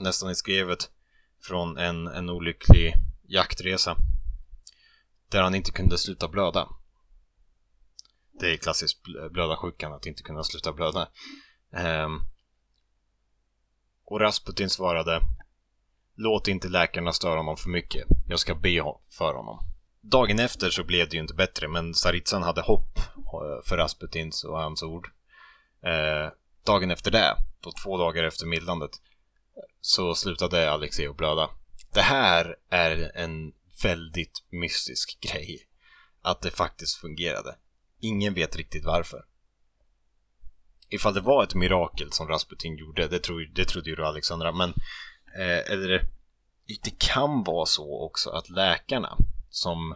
nästan 0.00 0.30
i 0.30 0.34
skrevet, 0.34 0.90
från 1.42 1.78
en, 1.78 2.06
en 2.06 2.30
olycklig 2.30 2.94
jaktresa. 3.28 3.96
Där 5.30 5.42
han 5.42 5.54
inte 5.54 5.70
kunde 5.70 5.98
sluta 5.98 6.28
blöda. 6.28 6.68
Det 8.40 8.52
är 8.52 8.56
klassiskt 8.56 9.02
blödarsjukan, 9.30 9.92
att 9.92 10.06
inte 10.06 10.22
kunna 10.22 10.44
sluta 10.44 10.72
blöda. 10.72 11.08
Um, 11.70 12.20
och 14.04 14.20
Rasputin 14.20 14.70
svarade 14.70 15.20
Låt 16.18 16.48
inte 16.48 16.68
läkarna 16.68 17.12
störa 17.12 17.36
honom 17.36 17.56
för 17.56 17.70
mycket. 17.70 18.06
Jag 18.28 18.38
ska 18.38 18.54
be 18.54 18.82
för 19.10 19.34
honom. 19.34 19.58
Dagen 20.00 20.38
efter 20.38 20.70
så 20.70 20.84
blev 20.84 21.08
det 21.08 21.16
ju 21.16 21.22
inte 21.22 21.34
bättre, 21.34 21.68
men 21.68 21.94
Saritsan 21.94 22.42
hade 22.42 22.60
hopp 22.60 22.98
eh, 22.98 23.68
för 23.68 23.76
Rasputins 23.76 24.44
och 24.44 24.58
hans 24.58 24.82
ord. 24.82 25.10
Eh, 25.82 26.32
dagen 26.66 26.90
efter 26.90 27.10
det, 27.10 27.36
då 27.60 27.72
två 27.84 27.98
dagar 27.98 28.24
efter 28.24 28.46
mildrandet, 28.46 28.90
så 29.80 30.14
slutade 30.14 30.70
Alexei 30.70 31.06
att 31.06 31.16
blöda. 31.16 31.50
Det 31.92 32.02
här 32.02 32.56
är 32.70 33.12
en 33.14 33.52
väldigt 33.82 34.44
mystisk 34.50 35.18
grej. 35.20 35.68
Att 36.22 36.40
det 36.40 36.50
faktiskt 36.50 36.96
fungerade. 36.96 37.56
Ingen 38.00 38.34
vet 38.34 38.56
riktigt 38.56 38.84
varför. 38.84 39.24
Ifall 40.88 41.14
det 41.14 41.20
var 41.20 41.44
ett 41.44 41.54
mirakel 41.54 42.12
som 42.12 42.28
Rasputin 42.28 42.76
gjorde, 42.76 43.08
det, 43.08 43.18
tro, 43.18 43.38
det 43.54 43.64
trodde 43.64 43.90
ju 43.90 43.96
du 43.96 44.06
Alexandra, 44.06 44.52
men 44.52 44.74
Eh, 45.38 45.72
eller 45.72 46.08
det 46.82 46.98
kan 46.98 47.44
vara 47.44 47.66
så 47.66 48.04
också 48.04 48.30
att 48.30 48.48
läkarna 48.48 49.16
som 49.50 49.94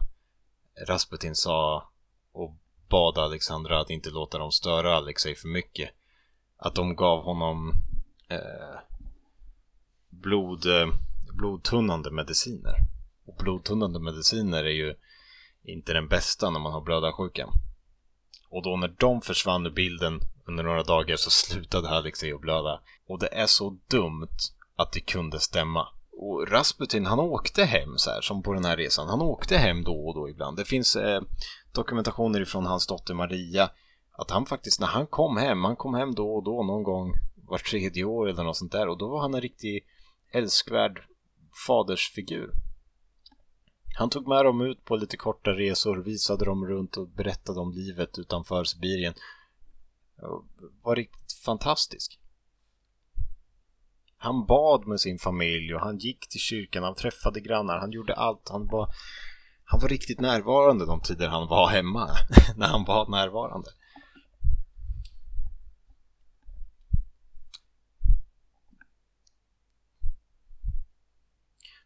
Rasputin 0.89 1.35
sa 1.35 1.91
och 2.33 2.57
bad 2.89 3.19
Alexandra 3.19 3.81
att 3.81 3.91
inte 3.91 4.11
låta 4.11 4.39
dem 4.39 4.53
störa 4.53 4.97
Alexej 4.97 5.35
för 5.35 5.49
mycket. 5.49 5.91
Att 6.57 6.75
de 6.75 6.97
gav 6.97 7.23
honom 7.23 7.73
eh, 8.29 8.81
blod, 10.09 10.67
eh, 10.67 10.89
blodtunnande 11.33 12.11
mediciner. 12.11 12.75
Och 13.27 13.37
blodtunnande 13.37 14.01
mediciner 14.01 14.65
är 14.65 14.73
ju 14.73 14.95
inte 15.63 15.93
den 15.93 16.09
bästa 16.09 16.51
när 16.51 16.61
man 16.61 16.73
har 16.73 16.81
blödarsjuka. 16.81 17.49
Och 18.51 18.63
då 18.63 18.77
när 18.77 18.95
de 18.99 19.21
försvann 19.21 19.67
ur 19.67 19.71
bilden 19.71 20.21
under 20.47 20.65
några 20.65 20.83
dagar 20.83 21.17
så 21.17 21.31
slutade 21.31 21.89
Alexei 21.89 22.33
att 22.33 22.41
blöda. 22.41 22.81
Och 23.07 23.19
det 23.19 23.35
är 23.35 23.47
så 23.47 23.79
dumt 23.91 24.39
att 24.77 24.93
det 24.93 25.01
kunde 25.01 25.41
stämma. 25.41 25.89
Och 26.13 26.49
Rasputin, 26.49 27.07
han 27.07 27.21
åkte 27.21 27.65
hem 27.65 27.99
så 27.99 28.11
här, 28.11 28.21
som 28.21 28.43
på 28.43 28.53
den 28.53 28.65
här 28.65 28.77
resan. 28.77 29.09
Han 29.09 29.23
åkte 29.23 29.57
hem 29.57 29.85
då 29.85 30.07
och 30.09 30.15
då 30.15 30.29
ibland. 30.29 30.57
Det 30.57 30.65
finns 30.65 30.97
eh, 30.97 31.23
dokumentationer 31.73 32.41
ifrån 32.41 32.67
hans 32.67 32.87
dotter 32.87 33.15
Maria. 33.15 33.71
Att 34.13 34.31
han 34.31 34.47
faktiskt, 34.47 34.81
när 34.81 34.87
han 34.87 35.07
kom 35.07 35.37
hem, 35.37 35.65
han 35.65 35.77
kom 35.77 35.95
hem 35.95 36.15
då 36.15 36.35
och 36.35 36.45
då 36.45 36.63
någon 36.63 36.83
gång 36.83 37.13
var 37.49 37.59
tredje 37.59 38.05
år 38.05 38.29
eller 38.29 38.45
något 38.45 38.57
sånt 38.57 38.73
där. 38.73 38.89
Och 38.89 38.99
då 38.99 39.09
var 39.09 39.21
han 39.21 39.35
en 39.35 39.41
riktig 39.41 39.85
älskvärd 40.33 41.03
fadersfigur. 41.67 42.51
Han 43.95 44.11
tog 44.11 44.29
med 44.29 44.45
dem 44.45 44.61
ut 44.61 44.85
på 44.85 44.97
lite 44.97 45.17
korta 45.17 45.51
resor, 45.51 45.97
visade 45.97 46.45
dem 46.45 46.67
runt 46.67 46.97
och 46.97 47.09
berättade 47.09 47.61
om 47.61 47.73
livet 47.73 48.19
utanför 48.19 48.65
Sibirien. 48.65 49.15
Var 50.83 50.97
riktigt 50.97 51.33
fantastisk. 51.33 52.21
Han 54.17 54.47
bad 54.47 54.87
med 54.87 55.01
sin 55.01 55.19
familj 55.19 55.75
och 55.75 55.81
han 55.81 55.99
gick 55.99 56.29
till 56.29 56.41
kyrkan, 56.41 56.83
han 56.83 56.95
träffade 56.95 57.41
grannar, 57.41 57.79
han 57.79 57.93
gjorde 57.93 58.15
allt. 58.15 58.49
Han 58.49 58.67
var, 58.67 58.89
han 59.65 59.81
var 59.81 59.89
riktigt 59.89 60.21
närvarande 60.21 60.87
de 60.87 61.01
tider 61.01 61.29
han 61.29 61.49
var 61.49 61.69
hemma, 61.69 62.09
när 62.57 62.67
han 62.67 62.85
var 62.85 63.09
närvarande. 63.09 63.71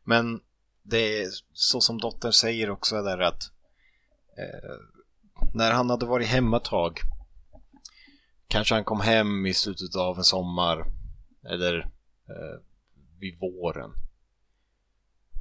Men 0.05 0.41
det 0.85 1.23
är 1.23 1.29
så 1.53 1.81
som 1.81 1.99
dottern 1.99 2.33
säger 2.33 2.71
också 2.71 3.03
där 3.03 3.19
att 3.19 3.43
eh, 4.39 4.77
när 5.55 5.73
han 5.73 5.91
hade 5.91 6.07
varit 6.07 6.29
hemma 6.29 6.57
ett 6.57 6.65
tag 6.65 7.01
kanske 8.49 8.75
han 8.75 8.85
kom 8.85 9.01
hem 9.01 9.47
i 9.47 9.55
slutet 9.55 9.97
av 9.97 10.19
en 10.19 10.25
sommar 10.25 10.85
eller 11.49 11.79
eh, 12.29 12.61
vid 13.21 13.39
våren. 13.39 13.91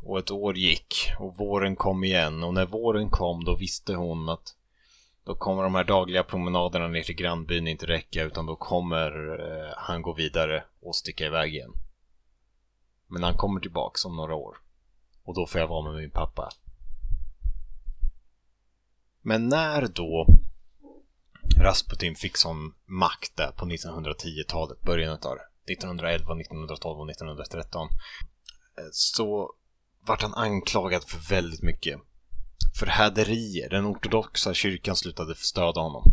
Och 0.03 0.19
ett 0.19 0.31
år 0.31 0.57
gick 0.57 0.95
och 1.19 1.37
våren 1.37 1.75
kom 1.75 2.03
igen 2.03 2.43
och 2.43 2.53
när 2.53 2.65
våren 2.65 3.09
kom 3.09 3.43
då 3.43 3.55
visste 3.55 3.93
hon 3.93 4.29
att 4.29 4.55
då 5.23 5.35
kommer 5.35 5.63
de 5.63 5.75
här 5.75 5.83
dagliga 5.83 6.23
promenaderna 6.23 6.87
ner 6.87 7.03
till 7.03 7.15
grannbyn 7.15 7.67
inte 7.67 7.85
räcka 7.85 8.23
utan 8.23 8.45
då 8.45 8.55
kommer 8.55 9.39
eh, 9.39 9.73
han 9.77 10.01
gå 10.01 10.13
vidare 10.13 10.63
och 10.81 10.95
sticka 10.95 11.25
iväg 11.25 11.53
igen. 11.53 11.73
Men 13.07 13.23
han 13.23 13.37
kommer 13.37 13.59
tillbaks 13.59 14.05
om 14.05 14.15
några 14.15 14.35
år. 14.35 14.57
Och 15.23 15.35
då 15.35 15.47
får 15.47 15.61
jag 15.61 15.67
vara 15.67 15.91
med 15.91 16.01
min 16.01 16.11
pappa. 16.11 16.49
Men 19.21 19.49
när 19.49 19.87
då 19.87 20.27
Rasputin 21.57 22.15
fick 22.15 22.37
sån 22.37 22.73
makt 22.85 23.37
där 23.37 23.51
på 23.51 23.65
1910-talet, 23.65 24.81
början 24.81 25.11
av 25.11 25.37
1911, 25.71 26.33
1912 26.33 26.99
och 26.99 27.09
1913 27.09 27.87
eh, 28.77 28.83
så 28.91 29.53
vart 30.05 30.21
han 30.21 30.33
anklagad 30.33 31.03
för 31.03 31.29
väldigt 31.29 31.61
mycket. 31.61 31.99
För 32.79 32.85
häderier. 32.85 33.69
Den 33.69 33.85
ortodoxa 33.85 34.53
kyrkan 34.53 34.95
slutade 34.95 35.35
stödja 35.35 35.81
honom. 35.81 36.03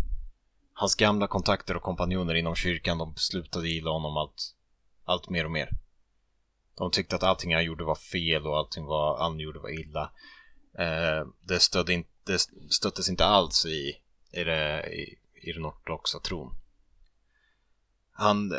Hans 0.74 0.94
gamla 0.94 1.26
kontakter 1.26 1.76
och 1.76 1.82
kompanjoner 1.82 2.34
inom 2.34 2.54
kyrkan, 2.54 2.98
de 2.98 3.16
slutade 3.16 3.68
gilla 3.68 3.90
honom 3.90 4.16
allt, 4.16 4.54
allt 5.04 5.28
mer 5.28 5.44
och 5.44 5.50
mer. 5.50 5.70
De 6.80 6.90
tyckte 6.90 7.16
att 7.16 7.22
allting 7.22 7.54
han 7.54 7.64
gjorde 7.64 7.84
var 7.84 7.94
fel 7.94 8.46
och 8.46 8.58
allting 8.58 8.84
var, 8.84 9.18
han 9.18 9.40
gjorde 9.40 9.58
var 9.58 9.80
illa. 9.80 10.10
Eh, 10.78 11.26
det, 11.40 11.60
stödde 11.60 11.92
in, 11.92 12.04
det 12.24 12.40
stöttes 12.70 13.08
inte 13.08 13.24
alls 13.24 13.66
i, 13.66 13.96
i, 14.32 14.44
det, 14.44 14.86
i, 14.92 15.18
i 15.42 15.52
den 15.52 15.66
ortodoxa 15.66 16.18
tron. 16.20 16.54
Han 18.12 18.52
eh, 18.52 18.58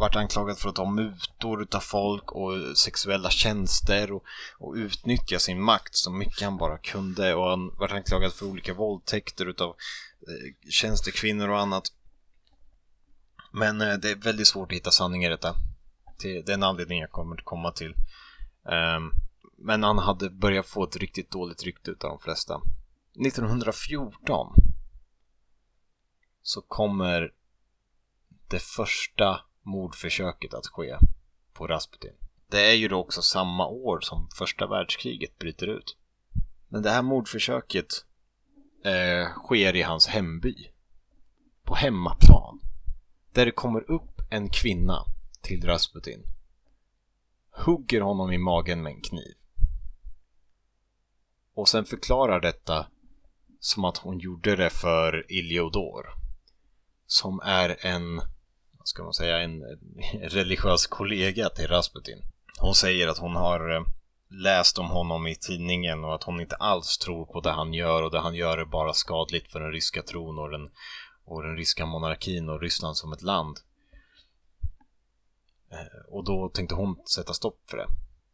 vart 0.00 0.16
anklagad 0.16 0.58
för 0.58 0.68
att 0.68 0.74
ta 0.74 0.90
mutor 0.90 1.62
utav 1.62 1.80
folk 1.80 2.32
och 2.32 2.78
sexuella 2.78 3.30
tjänster 3.30 4.12
och, 4.12 4.24
och 4.58 4.74
utnyttja 4.74 5.38
sin 5.38 5.62
makt 5.62 5.94
så 5.94 6.10
mycket 6.10 6.42
han 6.42 6.56
bara 6.56 6.78
kunde 6.78 7.34
och 7.34 7.50
han 7.50 7.74
vart 7.78 7.92
anklagad 7.92 8.32
för 8.32 8.46
olika 8.46 8.74
våldtäkter 8.74 9.46
utav 9.46 9.68
eh, 9.68 10.70
tjänstekvinnor 10.70 11.48
och 11.48 11.60
annat. 11.60 11.92
Men 13.52 13.80
eh, 13.80 13.94
det 13.94 14.10
är 14.10 14.16
väldigt 14.16 14.48
svårt 14.48 14.72
att 14.72 14.76
hitta 14.76 14.90
sanning 14.90 15.24
i 15.24 15.28
detta. 15.28 15.54
Det, 16.24 16.42
det 16.42 16.52
är 16.52 16.54
en 16.54 16.62
anledning 16.62 17.00
jag 17.00 17.10
kommer 17.10 17.36
att 17.36 17.44
komma 17.44 17.72
till. 17.72 17.94
Um, 18.62 19.12
men 19.58 19.82
han 19.82 19.98
hade 19.98 20.30
börjat 20.30 20.66
få 20.66 20.84
ett 20.84 20.96
riktigt 20.96 21.30
dåligt 21.30 21.62
rykte 21.62 21.90
utav 21.90 22.10
de 22.10 22.18
flesta. 22.18 22.60
1914 23.26 24.54
så 26.42 26.60
kommer 26.60 27.32
det 28.48 28.62
första 28.62 29.40
mordförsöket 29.62 30.54
att 30.54 30.66
ske 30.66 30.96
på 31.52 31.66
Rasputin. 31.66 32.14
Det 32.48 32.70
är 32.70 32.74
ju 32.74 32.88
då 32.88 32.96
också 32.96 33.22
samma 33.22 33.66
år 33.66 34.00
som 34.00 34.28
första 34.38 34.66
världskriget 34.66 35.38
bryter 35.38 35.66
ut. 35.66 35.96
Men 36.68 36.82
det 36.82 36.90
här 36.90 37.02
mordförsöket 37.02 37.86
eh, 38.84 39.28
sker 39.44 39.76
i 39.76 39.82
hans 39.82 40.06
hemby. 40.06 40.70
På 41.62 41.74
hemmaplan. 41.74 42.60
Där 43.32 43.46
det 43.46 43.52
kommer 43.52 43.90
upp 43.90 44.20
en 44.30 44.48
kvinna 44.48 45.04
till 45.44 45.66
Rasputin. 45.66 46.22
Hugger 47.50 48.00
honom 48.00 48.32
i 48.32 48.38
magen 48.38 48.82
med 48.82 48.92
en 48.92 49.00
kniv. 49.00 49.34
Och 51.54 51.68
sen 51.68 51.84
förklarar 51.84 52.40
detta 52.40 52.86
som 53.60 53.84
att 53.84 53.96
hon 53.96 54.18
gjorde 54.18 54.56
det 54.56 54.70
för 54.70 55.32
Iliodor. 55.32 56.06
Som 57.06 57.40
är 57.40 57.86
en, 57.86 58.16
vad 58.78 58.88
ska 58.88 59.02
man 59.02 59.14
säga, 59.14 59.38
en 59.38 59.62
religiös 60.22 60.86
kollega 60.86 61.48
till 61.48 61.66
Rasputin. 61.66 62.22
Hon 62.58 62.74
säger 62.74 63.08
att 63.08 63.18
hon 63.18 63.36
har 63.36 63.76
eh, 63.76 63.84
läst 64.30 64.78
om 64.78 64.86
honom 64.86 65.26
i 65.26 65.34
tidningen 65.34 66.04
och 66.04 66.14
att 66.14 66.24
hon 66.24 66.40
inte 66.40 66.56
alls 66.56 66.98
tror 66.98 67.26
på 67.26 67.40
det 67.40 67.50
han 67.50 67.74
gör 67.74 68.02
och 68.02 68.10
det 68.10 68.20
han 68.20 68.34
gör 68.34 68.58
är 68.58 68.64
bara 68.64 68.92
skadligt 68.92 69.52
för 69.52 69.60
den 69.60 69.72
ryska 69.72 70.02
tron 70.02 70.38
och 70.38 70.50
den, 70.50 70.70
och 71.24 71.42
den 71.42 71.56
ryska 71.56 71.86
monarkin 71.86 72.48
och 72.48 72.60
Ryssland 72.60 72.96
som 72.96 73.12
ett 73.12 73.22
land. 73.22 73.58
Eh, 75.74 76.00
och 76.08 76.24
då 76.24 76.48
tänkte 76.48 76.74
hon 76.74 76.96
sätta 77.06 77.34
stopp 77.34 77.70
för 77.70 77.76
det. 77.76 77.86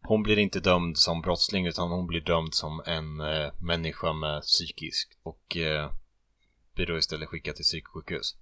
Hon 0.02 0.22
blir 0.22 0.38
inte 0.38 0.60
dömd 0.60 0.98
som 0.98 1.22
brottsling 1.22 1.66
utan 1.66 1.90
hon 1.90 2.06
blir 2.06 2.20
dömd 2.20 2.54
som 2.54 2.82
en 2.86 3.20
eh, 3.20 3.52
människa 3.60 4.12
med 4.12 4.42
psykisk 4.42 5.18
och 5.22 5.56
eh, 5.56 5.92
blir 6.74 6.86
då 6.86 6.98
istället 6.98 7.28
skickad 7.28 7.56
till 7.56 7.64
psyksjukhus. 7.64 8.36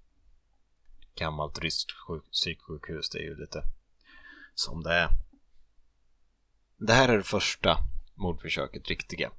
Gammalt 1.14 1.58
ryskt 1.58 1.90
psyksjukhus, 2.32 3.10
det 3.10 3.18
är 3.18 3.22
ju 3.22 3.40
lite 3.40 3.62
som 4.54 4.82
det 4.82 4.94
är. 4.94 5.08
Det 6.76 6.92
här 6.92 7.08
är 7.08 7.16
det 7.16 7.22
första 7.22 7.78
mordförsöket, 8.14 8.88
riktiga. 8.88 9.30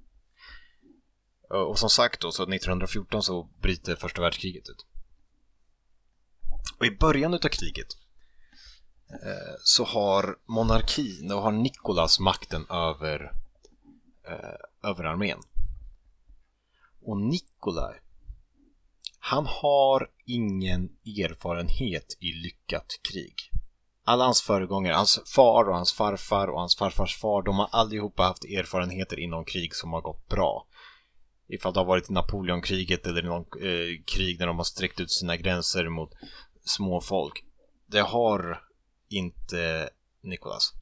Eh, 1.52 1.58
och 1.58 1.80
som 1.80 1.90
sagt 1.90 2.22
då, 2.22 2.32
så 2.32 2.44
1914 2.44 3.24
så 3.24 3.44
bryter 3.44 3.96
första 3.96 4.22
världskriget 4.22 4.70
ut. 4.70 4.86
Och 6.78 6.86
i 6.86 6.98
början 6.98 7.34
av 7.34 7.40
kriget 7.40 7.88
Eh, 9.10 9.56
så 9.64 9.84
har 9.84 10.36
monarkin 10.46 11.32
och 11.32 11.42
har 11.42 11.52
Nikolas 11.52 12.20
makten 12.20 12.66
över, 12.70 13.34
eh, 14.28 14.90
över 14.90 15.04
armén. 15.04 15.40
Och 17.06 17.18
Nikolaj, 17.18 18.02
han 19.20 19.46
har 19.46 20.10
ingen 20.26 20.90
erfarenhet 21.06 22.18
i 22.20 22.32
lyckat 22.34 23.00
krig 23.12 23.50
alla 24.10 24.26
hans 24.26 24.42
föregångare, 24.42 24.94
hans 24.94 25.20
far 25.26 25.70
och 25.70 25.76
hans 25.76 25.94
farfar 25.94 26.48
och 26.48 26.60
hans 26.60 26.76
farfars 26.76 27.18
far, 27.18 27.42
de 27.44 27.60
har 27.60 27.70
allihopa 27.72 28.24
haft 28.24 28.46
erfarenheter 28.46 29.20
inom 29.20 29.46
krig 29.46 29.76
som 29.76 29.94
har 29.94 30.02
gått 30.02 30.28
bra. 30.28 30.66
Ifall 31.48 31.74
det 31.74 31.80
har 31.80 31.86
varit 31.86 32.10
Napoleonkriget 32.10 33.08
eller 33.08 33.24
någon 33.24 33.42
eh, 33.42 34.04
krig 34.06 34.40
där 34.40 34.48
de 34.48 34.58
har 34.58 34.64
sträckt 34.64 35.00
ut 35.00 35.12
sina 35.12 35.38
gränser 35.38 35.90
mot 35.90 36.12
små 36.66 37.02
folk. 37.02 37.44
Det 37.86 38.00
har 38.00 38.64
inte 39.10 39.90
Nicholas. 40.22 40.74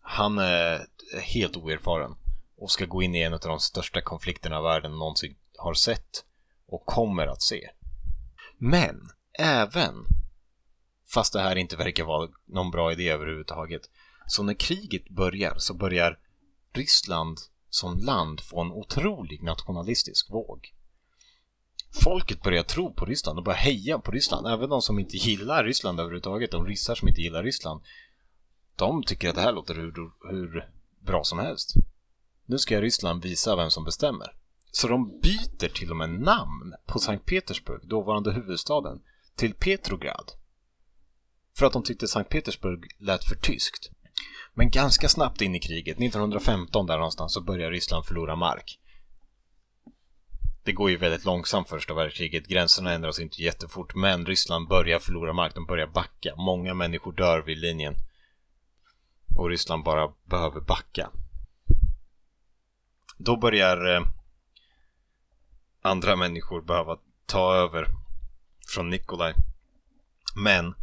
Han 0.00 0.38
är 0.38 0.86
helt 1.22 1.56
oerfaren 1.56 2.14
och 2.56 2.70
ska 2.70 2.84
gå 2.84 3.02
in 3.02 3.14
i 3.14 3.22
en 3.22 3.34
av 3.34 3.40
de 3.40 3.60
största 3.60 4.00
konflikterna 4.00 4.60
världen 4.60 4.92
någonsin 4.92 5.36
har 5.56 5.74
sett 5.74 6.24
och 6.66 6.86
kommer 6.86 7.26
att 7.26 7.42
se. 7.42 7.70
Men 8.58 9.08
även 9.38 10.06
Fast 11.14 11.32
det 11.32 11.40
här 11.40 11.56
inte 11.56 11.76
verkar 11.76 12.04
vara 12.04 12.28
någon 12.46 12.70
bra 12.70 12.92
idé 12.92 13.08
överhuvudtaget. 13.08 13.82
Så 14.26 14.42
när 14.42 14.54
kriget 14.54 15.08
börjar 15.08 15.54
så 15.58 15.74
börjar 15.74 16.18
Ryssland 16.72 17.38
som 17.70 17.98
land 17.98 18.40
få 18.40 18.60
en 18.60 18.72
otrolig 18.72 19.42
nationalistisk 19.42 20.30
våg. 20.30 20.74
Folket 21.92 22.42
börjar 22.42 22.62
tro 22.62 22.94
på 22.94 23.04
Ryssland 23.04 23.38
och 23.38 23.44
börjar 23.44 23.58
heja 23.58 23.98
på 23.98 24.10
Ryssland. 24.10 24.46
Även 24.46 24.70
de 24.70 24.82
som 24.82 24.98
inte 24.98 25.16
gillar 25.16 25.64
Ryssland 25.64 26.00
överhuvudtaget, 26.00 26.50
de 26.50 26.66
ryssar 26.66 26.94
som 26.94 27.08
inte 27.08 27.20
gillar 27.20 27.42
Ryssland. 27.42 27.80
De 28.76 29.02
tycker 29.02 29.28
att 29.28 29.34
det 29.34 29.40
här 29.40 29.52
låter 29.52 29.74
hur, 29.74 29.92
hur 30.30 30.68
bra 31.00 31.24
som 31.24 31.38
helst. 31.38 31.74
Nu 32.46 32.58
ska 32.58 32.80
Ryssland 32.80 33.22
visa 33.22 33.56
vem 33.56 33.70
som 33.70 33.84
bestämmer. 33.84 34.32
Så 34.70 34.88
de 34.88 35.20
byter 35.20 35.68
till 35.68 35.90
och 35.90 35.96
med 35.96 36.10
namn 36.10 36.74
på 36.86 36.98
Sankt 36.98 37.26
Petersburg, 37.26 37.88
dåvarande 37.88 38.32
huvudstaden, 38.32 39.02
till 39.36 39.54
Petrograd. 39.54 40.32
För 41.58 41.66
att 41.66 41.72
de 41.72 41.82
tyckte 41.82 42.08
Sankt 42.08 42.30
Petersburg 42.30 42.96
lät 42.98 43.24
för 43.24 43.36
tyskt. 43.36 43.90
Men 44.54 44.70
ganska 44.70 45.08
snabbt 45.08 45.40
in 45.40 45.54
i 45.54 45.60
kriget, 45.60 45.96
1915 45.96 46.86
där 46.86 46.96
någonstans, 46.96 47.34
så 47.34 47.40
börjar 47.40 47.70
Ryssland 47.70 48.06
förlora 48.06 48.36
mark. 48.36 48.79
Det 50.62 50.72
går 50.72 50.90
ju 50.90 50.96
väldigt 50.96 51.24
långsamt 51.24 51.68
första 51.68 51.94
världskriget, 51.94 52.46
gränserna 52.46 52.92
ändras 52.92 53.18
inte 53.18 53.42
jättefort, 53.42 53.94
men 53.94 54.26
Ryssland 54.26 54.68
börjar 54.68 54.98
förlora 54.98 55.32
mark, 55.32 55.54
de 55.54 55.66
börjar 55.66 55.86
backa. 55.86 56.34
Många 56.36 56.74
människor 56.74 57.12
dör 57.12 57.42
vid 57.42 57.58
linjen. 57.58 57.94
Och 59.38 59.48
Ryssland 59.48 59.84
bara 59.84 60.12
behöver 60.24 60.60
backa. 60.60 61.10
Då 63.18 63.36
börjar 63.36 63.96
eh, 63.96 64.02
andra 65.82 66.16
människor 66.16 66.62
behöva 66.62 66.98
ta 67.26 67.54
över 67.54 67.86
från 68.74 68.90
Nikolaj. 68.90 69.34
Men 70.34 70.74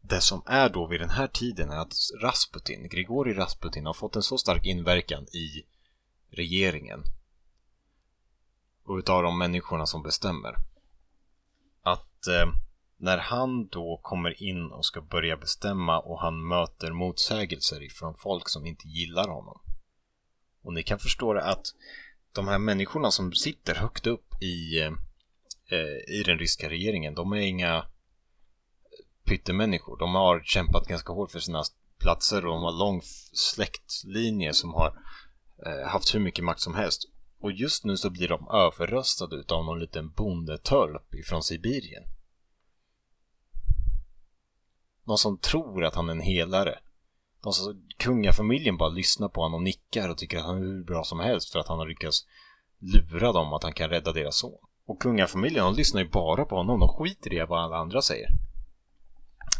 det 0.00 0.20
som 0.20 0.42
är 0.46 0.68
då 0.68 0.86
vid 0.86 1.00
den 1.00 1.10
här 1.10 1.26
tiden 1.26 1.70
är 1.70 1.76
att 1.76 1.94
Rasputin, 2.22 2.88
Grigori 2.88 3.34
Rasputin, 3.34 3.86
har 3.86 3.94
fått 3.94 4.16
en 4.16 4.22
så 4.22 4.38
stark 4.38 4.66
inverkan 4.66 5.22
i 5.22 5.64
regeringen 6.30 7.04
och 8.90 8.98
utav 8.98 9.22
de 9.22 9.38
människorna 9.38 9.86
som 9.86 10.02
bestämmer 10.02 10.54
att 11.82 12.26
eh, 12.26 12.52
när 12.96 13.18
han 13.18 13.68
då 13.68 14.00
kommer 14.02 14.42
in 14.42 14.72
och 14.72 14.86
ska 14.86 15.00
börja 15.00 15.36
bestämma 15.36 16.00
och 16.00 16.20
han 16.20 16.48
möter 16.48 16.92
motsägelser 16.92 17.82
ifrån 17.82 18.14
folk 18.14 18.48
som 18.48 18.66
inte 18.66 18.88
gillar 18.88 19.28
honom 19.28 19.60
och 20.62 20.72
ni 20.72 20.82
kan 20.82 20.98
förstå 20.98 21.34
det 21.34 21.44
att 21.44 21.66
de 22.32 22.48
här 22.48 22.58
människorna 22.58 23.10
som 23.10 23.32
sitter 23.32 23.74
högt 23.74 24.06
upp 24.06 24.42
i, 24.42 24.80
eh, 24.80 24.92
eh 25.70 26.18
i 26.18 26.22
den 26.26 26.38
ryska 26.38 26.68
regeringen, 26.68 27.14
de 27.14 27.32
är 27.32 27.40
inga 27.40 27.86
pyttemänniskor. 29.24 29.98
De 29.98 30.14
har 30.14 30.42
kämpat 30.44 30.86
ganska 30.86 31.12
hårt 31.12 31.30
för 31.30 31.40
sina 31.40 31.62
platser 31.98 32.46
och 32.46 32.52
de 32.52 32.62
har 32.62 32.72
lång 32.72 33.00
släktlinje 33.32 34.52
som 34.52 34.74
har 34.74 34.94
eh, 35.66 35.88
haft 35.88 36.14
hur 36.14 36.20
mycket 36.20 36.44
makt 36.44 36.60
som 36.60 36.74
helst. 36.74 37.08
Och 37.40 37.52
just 37.52 37.84
nu 37.84 37.96
så 37.96 38.10
blir 38.10 38.28
de 38.28 38.48
överröstade 38.48 39.36
utav 39.36 39.64
någon 39.64 39.80
liten 39.80 40.10
bondetölp 40.10 41.14
ifrån 41.14 41.42
Sibirien. 41.42 42.02
Någon 45.04 45.18
som 45.18 45.38
tror 45.38 45.84
att 45.84 45.94
han 45.94 46.08
är 46.08 46.12
en 46.12 46.20
helare. 46.20 46.78
Någon 47.44 47.52
som, 47.52 47.88
kungafamiljen 47.96 48.76
bara 48.76 48.88
lyssnar 48.88 49.28
på 49.28 49.40
honom 49.40 49.54
och 49.54 49.62
nickar 49.62 50.08
och 50.08 50.18
tycker 50.18 50.38
att 50.38 50.44
han 50.44 50.56
är 50.56 50.60
hur 50.60 50.84
bra 50.84 51.04
som 51.04 51.20
helst 51.20 51.52
för 51.52 51.58
att 51.58 51.68
han 51.68 51.78
har 51.78 51.86
lyckats 51.86 52.26
lura 52.78 53.32
dem 53.32 53.52
att 53.52 53.62
han 53.62 53.72
kan 53.72 53.90
rädda 53.90 54.12
deras 54.12 54.36
son. 54.36 54.58
Och 54.86 55.02
kungafamiljen, 55.02 55.64
de 55.64 55.74
lyssnar 55.74 56.00
ju 56.00 56.08
bara 56.08 56.44
på 56.44 56.56
honom. 56.56 56.80
De 56.80 56.88
skiter 56.88 57.32
i 57.32 57.46
vad 57.48 57.60
alla 57.60 57.76
andra 57.76 58.02
säger. 58.02 58.28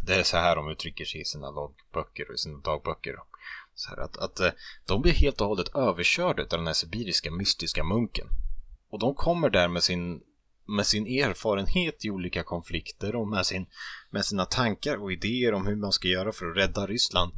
Det 0.07 0.15
är 0.15 0.23
så 0.23 0.37
här 0.37 0.57
de 0.57 0.71
uttrycker 0.71 1.05
sig 1.05 1.21
i 1.21 1.25
sina 1.25 1.51
loggböcker 1.51 2.29
och 2.29 2.35
i 2.35 2.39
sina 2.39 2.59
dagböcker. 2.59 3.17
Så 3.81 3.91
här 3.91 3.97
att, 3.97 4.17
att 4.17 4.41
eh, 4.41 4.51
de 4.87 5.03
blir 5.03 5.13
helt 5.13 5.41
och 5.41 5.47
hållet 5.47 5.75
överkörda 5.75 6.43
av 6.43 6.49
den 6.49 6.67
här 6.67 6.75
sibiriska 6.75 7.31
mystiska 7.31 7.85
munken. 7.85 8.27
Och 8.91 8.99
de 8.99 9.15
kommer 9.15 9.51
där 9.51 9.69
med 9.69 9.83
sin, 9.83 10.21
med 10.67 10.87
sin 10.87 11.07
erfarenhet 11.07 12.05
i 12.05 12.11
olika 12.11 12.43
konflikter 12.43 13.17
och 13.17 13.29
med, 13.29 13.47
sin, 13.47 13.67
med 14.11 14.25
sina 14.25 14.45
tankar 14.45 14.97
och 14.97 15.13
idéer 15.13 15.55
om 15.55 15.67
hur 15.67 15.77
man 15.77 15.93
ska 15.93 16.09
göra 16.09 16.33
för 16.33 16.51
att 16.51 16.57
rädda 16.57 16.87
Ryssland. 16.87 17.33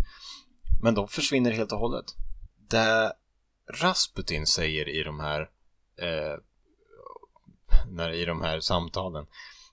Men 0.82 0.94
de 0.94 1.08
försvinner 1.08 1.50
helt 1.50 1.72
och 1.72 1.78
hållet. 1.78 2.14
Det 2.68 3.12
Rasputin 3.80 4.46
säger 4.46 4.88
i 4.88 5.02
de 5.02 5.20
här 5.20 5.40
eh, 5.96 6.38
när, 7.90 8.12
i 8.12 8.24
de 8.24 8.42
här 8.42 8.60
samtalen 8.60 9.26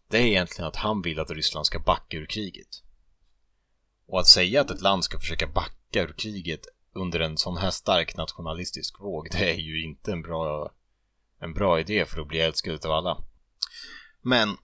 det 0.07 0.17
är 0.17 0.25
egentligen 0.25 0.67
att 0.67 0.75
han 0.75 1.01
vill 1.01 1.19
att 1.19 1.31
Ryssland 1.31 1.65
ska 1.65 1.79
backa 1.79 2.17
ur 2.17 2.25
kriget. 2.25 2.83
Och 4.07 4.19
att 4.19 4.27
säga 4.27 4.61
att 4.61 4.71
ett 4.71 4.81
land 4.81 5.03
ska 5.03 5.19
försöka 5.19 5.47
backa 5.47 5.78
ur 5.95 6.13
kriget 6.17 6.61
under 6.93 7.19
en 7.19 7.37
sån 7.37 7.57
här 7.57 7.71
stark 7.71 8.17
nationalistisk 8.17 8.99
våg, 8.99 9.27
det 9.31 9.49
är 9.49 9.57
ju 9.57 9.83
inte 9.83 10.11
en 10.11 10.21
bra, 10.21 10.71
en 11.39 11.53
bra 11.53 11.79
idé 11.79 12.05
för 12.05 12.21
att 12.21 12.27
bli 12.27 12.39
älskad 12.39 12.85
av 12.85 12.91
alla. 12.91 13.17
Men 14.21 14.57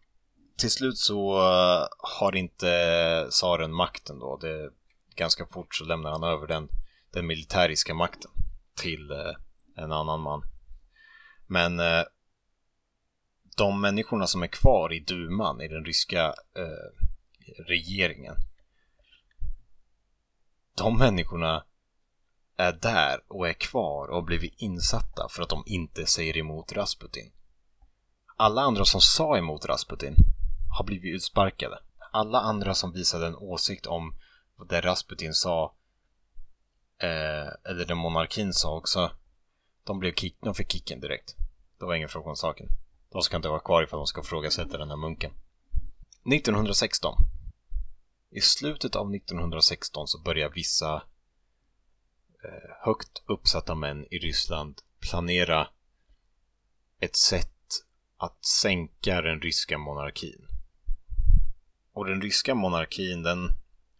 till 0.58 0.72
slut 0.72 0.98
så 0.98 1.38
eh, 1.38 1.88
har 2.20 2.36
inte 2.36 3.28
tsaren 3.32 3.74
makten 3.74 4.20
då. 4.20 4.38
Det, 4.38 4.70
ganska 5.16 5.46
fort 5.46 5.76
så 5.76 5.86
lämnar 5.86 6.12
han 6.12 6.24
över 6.24 6.48
den, 6.48 6.70
den 7.12 7.28
militäriska 7.28 7.94
makten 7.94 8.32
till 8.76 9.12
eh, 9.12 9.84
en 9.84 9.92
annan 9.92 10.22
man. 10.22 10.42
Men 11.48 11.80
eh, 11.80 12.04
de 13.58 13.82
människorna 13.82 14.28
som 14.28 14.44
är 14.44 14.48
kvar 14.48 14.94
i 14.94 15.00
duman, 15.00 15.62
i 15.62 15.68
den 15.68 15.86
ryska 15.86 16.26
eh, 16.58 17.06
regeringen. 17.68 18.36
De 20.76 20.98
människorna 20.98 21.64
är 22.58 22.74
där 22.74 23.22
och 23.28 23.50
är 23.50 23.54
kvar 23.54 24.08
och 24.08 24.16
har 24.16 24.22
blivit 24.22 24.54
insatta 24.58 25.28
för 25.30 25.44
att 25.44 25.50
de 25.50 25.64
inte 25.66 26.06
säger 26.06 26.38
emot 26.38 26.74
Rasputin. 26.74 27.32
Alla 28.36 28.62
andra 28.62 28.86
som 28.86 29.02
sa 29.02 29.38
emot 29.38 29.66
Rasputin 29.66 30.16
har 30.78 30.86
blivit 30.86 31.16
utsparkade. 31.16 31.80
Alla 32.12 32.40
andra 32.40 32.74
som 32.74 32.92
visade 32.92 33.28
en 33.28 33.36
åsikt 33.36 33.86
om 33.86 34.16
det 34.70 34.82
Rasputin 34.82 35.34
sa, 35.34 35.74
eh, 36.98 37.72
eller 37.72 37.86
det 37.86 37.96
monarkin 37.96 38.54
sa 38.54 38.76
också, 38.78 39.12
de, 39.84 40.00
blev 40.00 40.14
kick, 40.14 40.38
de 40.42 40.56
fick 40.56 40.72
kicken 40.72 41.00
direkt. 41.00 41.36
Det 41.80 41.86
var 41.86 41.96
ingen 41.96 42.10
fråga 42.10 42.30
om 42.30 42.36
saken. 42.36 42.68
De 43.12 43.22
ska 43.22 43.36
inte 43.36 43.50
vara 43.50 43.60
kvar 43.60 43.84
ifall 43.84 44.00
de 44.00 44.08
ska 44.08 44.24
frågasätta 44.24 44.78
den 44.78 44.90
här 44.90 44.98
munken. 44.98 45.32
1916. 46.26 47.16
I 48.36 48.42
slutet 48.42 48.96
av 48.96 49.16
1916 49.16 50.08
så 50.08 50.20
börjar 50.20 50.50
vissa 50.50 50.96
eh, 52.44 52.76
högt 52.80 53.24
uppsatta 53.26 53.76
män 53.76 54.06
i 54.12 54.18
Ryssland 54.18 54.82
planera 55.00 55.68
ett 57.00 57.16
sätt 57.16 57.86
att 58.18 58.46
sänka 58.46 59.22
den 59.22 59.42
ryska 59.42 59.78
monarkin. 59.78 60.48
Och 61.92 62.06
den 62.06 62.22
ryska 62.22 62.56
monarkin 62.56 63.24
den 63.24 63.52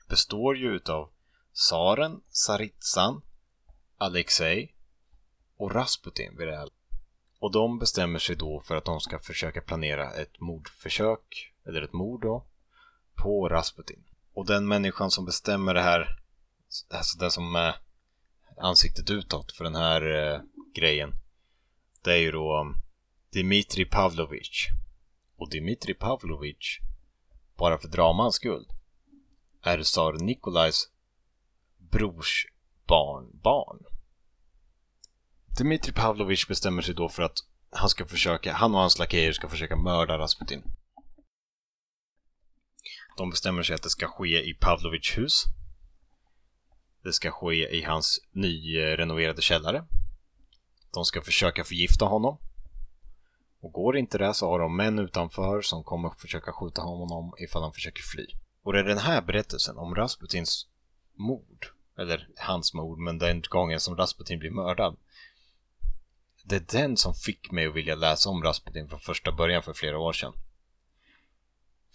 består 0.10 0.58
ju 0.58 0.76
utav 0.76 1.10
tsaren, 1.54 2.22
Saritsan, 2.30 3.22
Alexej 3.98 4.76
och 5.58 5.72
Rasputin 5.72 6.38
vid 6.38 6.48
det 6.48 6.58
här. 6.58 6.70
Och 7.40 7.52
de 7.52 7.80
bestämmer 7.80 8.20
sig 8.20 8.36
då 8.36 8.62
för 8.62 8.76
att 8.76 8.86
de 8.86 9.00
ska 9.00 9.20
försöka 9.20 9.62
planera 9.62 10.14
ett 10.14 10.40
mordförsök, 10.40 11.54
eller 11.66 11.82
ett 11.82 11.94
mord 11.94 12.22
då, 12.22 12.46
på 13.16 13.50
Rasputin. 13.50 14.04
Och 14.36 14.46
den 14.46 14.68
människan 14.68 15.12
som 15.12 15.26
bestämmer 15.26 15.74
det 15.74 15.82
här, 15.82 16.20
alltså 16.94 17.18
den 17.18 17.32
som 17.32 17.56
är 17.56 17.76
ansiktet 18.58 19.10
utåt 19.10 19.52
för 19.52 19.64
den 19.64 19.76
här 19.76 20.02
eh, 20.02 20.42
grejen, 20.76 21.14
det 22.04 22.12
är 22.12 22.18
ju 22.18 22.32
då 22.32 22.60
um, 22.60 22.76
Dmitrij 23.34 23.86
Pavlovich. 23.86 24.68
Och 25.38 25.50
Dmitrij 25.50 25.96
Pavlovich, 25.96 26.80
bara 27.58 27.78
för 27.78 27.88
dramans 27.88 28.36
skull, 28.36 28.66
är 29.64 29.84
tsar 29.84 30.14
Nikolajs 30.14 30.90
brors 31.78 32.48
barnbarn. 32.88 33.80
Dmitri 35.58 35.94
Pavlovich 35.94 36.48
bestämmer 36.48 36.82
sig 36.82 36.96
då 36.96 37.10
för 37.10 37.24
att 37.24 37.38
han 37.72 37.90
ska 37.90 38.06
försöka, 38.06 38.54
han 38.54 38.76
och 38.76 38.82
hans 38.82 39.00
lakejer 39.00 39.34
ska 39.34 39.50
försöka 39.50 39.76
mörda 39.76 40.18
Rasputin. 40.18 40.64
De 43.18 43.30
bestämmer 43.30 43.64
sig 43.64 43.76
att 43.76 43.84
det 43.84 43.90
ska 43.90 44.08
ske 44.08 44.50
i 44.50 44.54
Pavlovichs 44.54 45.18
hus. 45.18 45.44
Det 47.04 47.14
ska 47.14 47.32
ske 47.32 47.76
i 47.78 47.84
hans 47.84 48.20
nyrenoverade 48.32 49.42
källare. 49.42 49.86
De 50.94 51.06
ska 51.06 51.22
försöka 51.22 51.64
förgifta 51.64 52.06
honom. 52.06 52.38
Och 53.62 53.72
går 53.72 53.98
inte 53.98 54.18
det 54.18 54.34
så 54.34 54.50
har 54.50 54.60
de 54.60 54.76
män 54.76 55.00
utanför 55.00 55.62
som 55.62 55.84
kommer 55.84 56.10
försöka 56.10 56.52
skjuta 56.52 56.82
honom 56.82 57.34
ifall 57.40 57.62
han 57.62 57.74
försöker 57.74 58.04
fly. 58.04 58.28
Och 58.64 58.74
det 58.74 58.80
är 58.80 58.84
den 58.84 58.98
här 58.98 59.22
berättelsen 59.22 59.78
om 59.78 59.96
Rasputins 59.96 60.68
mord, 61.14 61.66
eller 61.98 62.28
hans 62.38 62.74
mord, 62.74 63.00
men 63.00 63.18
den 63.18 63.42
gången 63.50 63.80
som 63.80 63.98
Rasputin 63.98 64.40
blir 64.40 64.52
mördad. 64.52 64.98
Det 66.44 66.56
är 66.56 66.80
den 66.80 66.98
som 66.98 67.14
fick 67.14 67.52
mig 67.52 67.68
att 67.68 67.76
vilja 67.76 67.96
läsa 67.96 68.30
om 68.30 68.44
Rasputin 68.44 68.90
från 68.90 69.00
första 69.00 69.32
början 69.32 69.64
för 69.64 69.74
flera 69.74 70.00
år 70.00 70.14
sedan. 70.14 70.34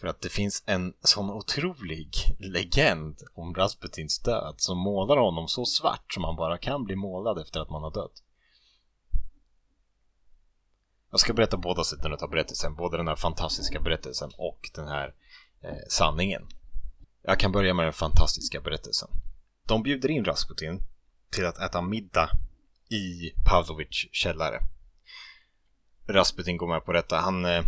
För 0.00 0.08
att 0.08 0.20
det 0.20 0.28
finns 0.28 0.62
en 0.66 0.94
sån 1.02 1.30
otrolig 1.30 2.36
legend 2.38 3.22
om 3.34 3.54
Rasputins 3.54 4.18
död 4.18 4.54
som 4.56 4.78
målar 4.78 5.16
honom 5.16 5.48
så 5.48 5.66
svart 5.66 6.12
som 6.12 6.22
man 6.22 6.36
bara 6.36 6.58
kan 6.58 6.84
bli 6.84 6.96
målad 6.96 7.38
efter 7.38 7.60
att 7.60 7.70
man 7.70 7.82
har 7.82 7.90
dött. 7.90 8.22
Jag 11.10 11.20
ska 11.20 11.32
berätta 11.32 11.56
båda 11.56 11.84
sidorna 11.84 12.16
av 12.16 12.30
berättelsen, 12.30 12.74
både 12.74 12.96
den 12.96 13.08
här 13.08 13.16
fantastiska 13.16 13.80
berättelsen 13.80 14.30
och 14.36 14.70
den 14.74 14.88
här 14.88 15.14
eh, 15.60 15.76
sanningen. 15.88 16.46
Jag 17.22 17.40
kan 17.40 17.52
börja 17.52 17.74
med 17.74 17.86
den 17.86 17.92
fantastiska 17.92 18.60
berättelsen. 18.60 19.08
De 19.66 19.82
bjuder 19.82 20.10
in 20.10 20.24
Rasputin 20.24 20.80
till 21.30 21.46
att 21.46 21.58
äta 21.58 21.82
middag 21.82 22.30
i 22.88 23.30
Pavlovichs 23.46 24.08
källare. 24.12 24.60
Rasputin 26.06 26.56
går 26.56 26.68
med 26.68 26.84
på 26.84 26.92
detta. 26.92 27.16
Han, 27.16 27.44
eh, 27.44 27.62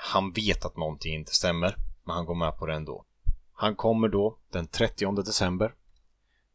han 0.00 0.32
vet 0.32 0.64
att 0.64 0.76
någonting 0.76 1.14
inte 1.14 1.34
stämmer, 1.34 1.76
men 2.04 2.16
han 2.16 2.26
går 2.26 2.34
med 2.34 2.58
på 2.58 2.66
det 2.66 2.74
ändå. 2.74 3.04
Han 3.52 3.76
kommer 3.76 4.08
då 4.08 4.38
den 4.52 4.66
30 4.66 5.22
december 5.22 5.74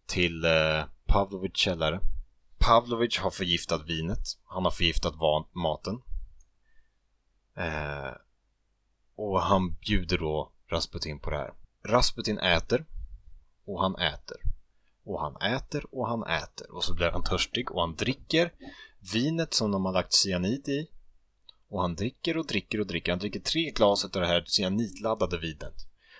till 0.05 0.45
eh, 0.45 0.84
Pavlovic 1.05 1.55
källare 1.55 1.99
Pavlovich 2.62 3.19
har 3.19 3.31
förgiftat 3.31 3.89
vinet. 3.89 4.19
Han 4.45 4.63
har 4.63 4.71
förgiftat 4.71 5.13
maten. 5.51 6.01
Eh, 7.55 8.12
och 9.15 9.41
han 9.41 9.73
bjuder 9.73 10.17
då 10.17 10.51
Rasputin 10.69 11.19
på 11.19 11.29
det 11.29 11.38
här. 11.38 11.53
Rasputin 11.84 12.39
äter. 12.39 12.86
Och 13.65 13.81
han 13.81 13.95
äter. 13.95 14.38
Och 15.03 15.21
han 15.21 15.36
äter 15.36 15.86
och 15.91 16.07
han 16.07 16.23
äter. 16.23 16.71
Och 16.71 16.84
så 16.84 16.93
blir 16.93 17.12
han 17.12 17.23
törstig 17.23 17.71
och 17.71 17.81
han 17.81 17.95
dricker 17.95 18.53
vinet 19.13 19.53
som 19.53 19.71
de 19.71 19.86
har 19.86 19.93
lagt 19.93 20.13
cyanid 20.13 20.67
i. 20.67 20.88
Och 21.71 21.81
han 21.81 21.95
dricker 21.95 22.38
och 22.38 22.47
dricker 22.47 22.79
och 22.79 22.88
dricker. 22.88 23.12
Han 23.12 23.19
dricker 23.19 23.39
tre 23.39 23.71
glas 23.71 24.05
av 24.05 24.12
det 24.12 24.27
här 24.27 24.43
cyanidladdade 24.47 25.38
vinet. 25.38 25.73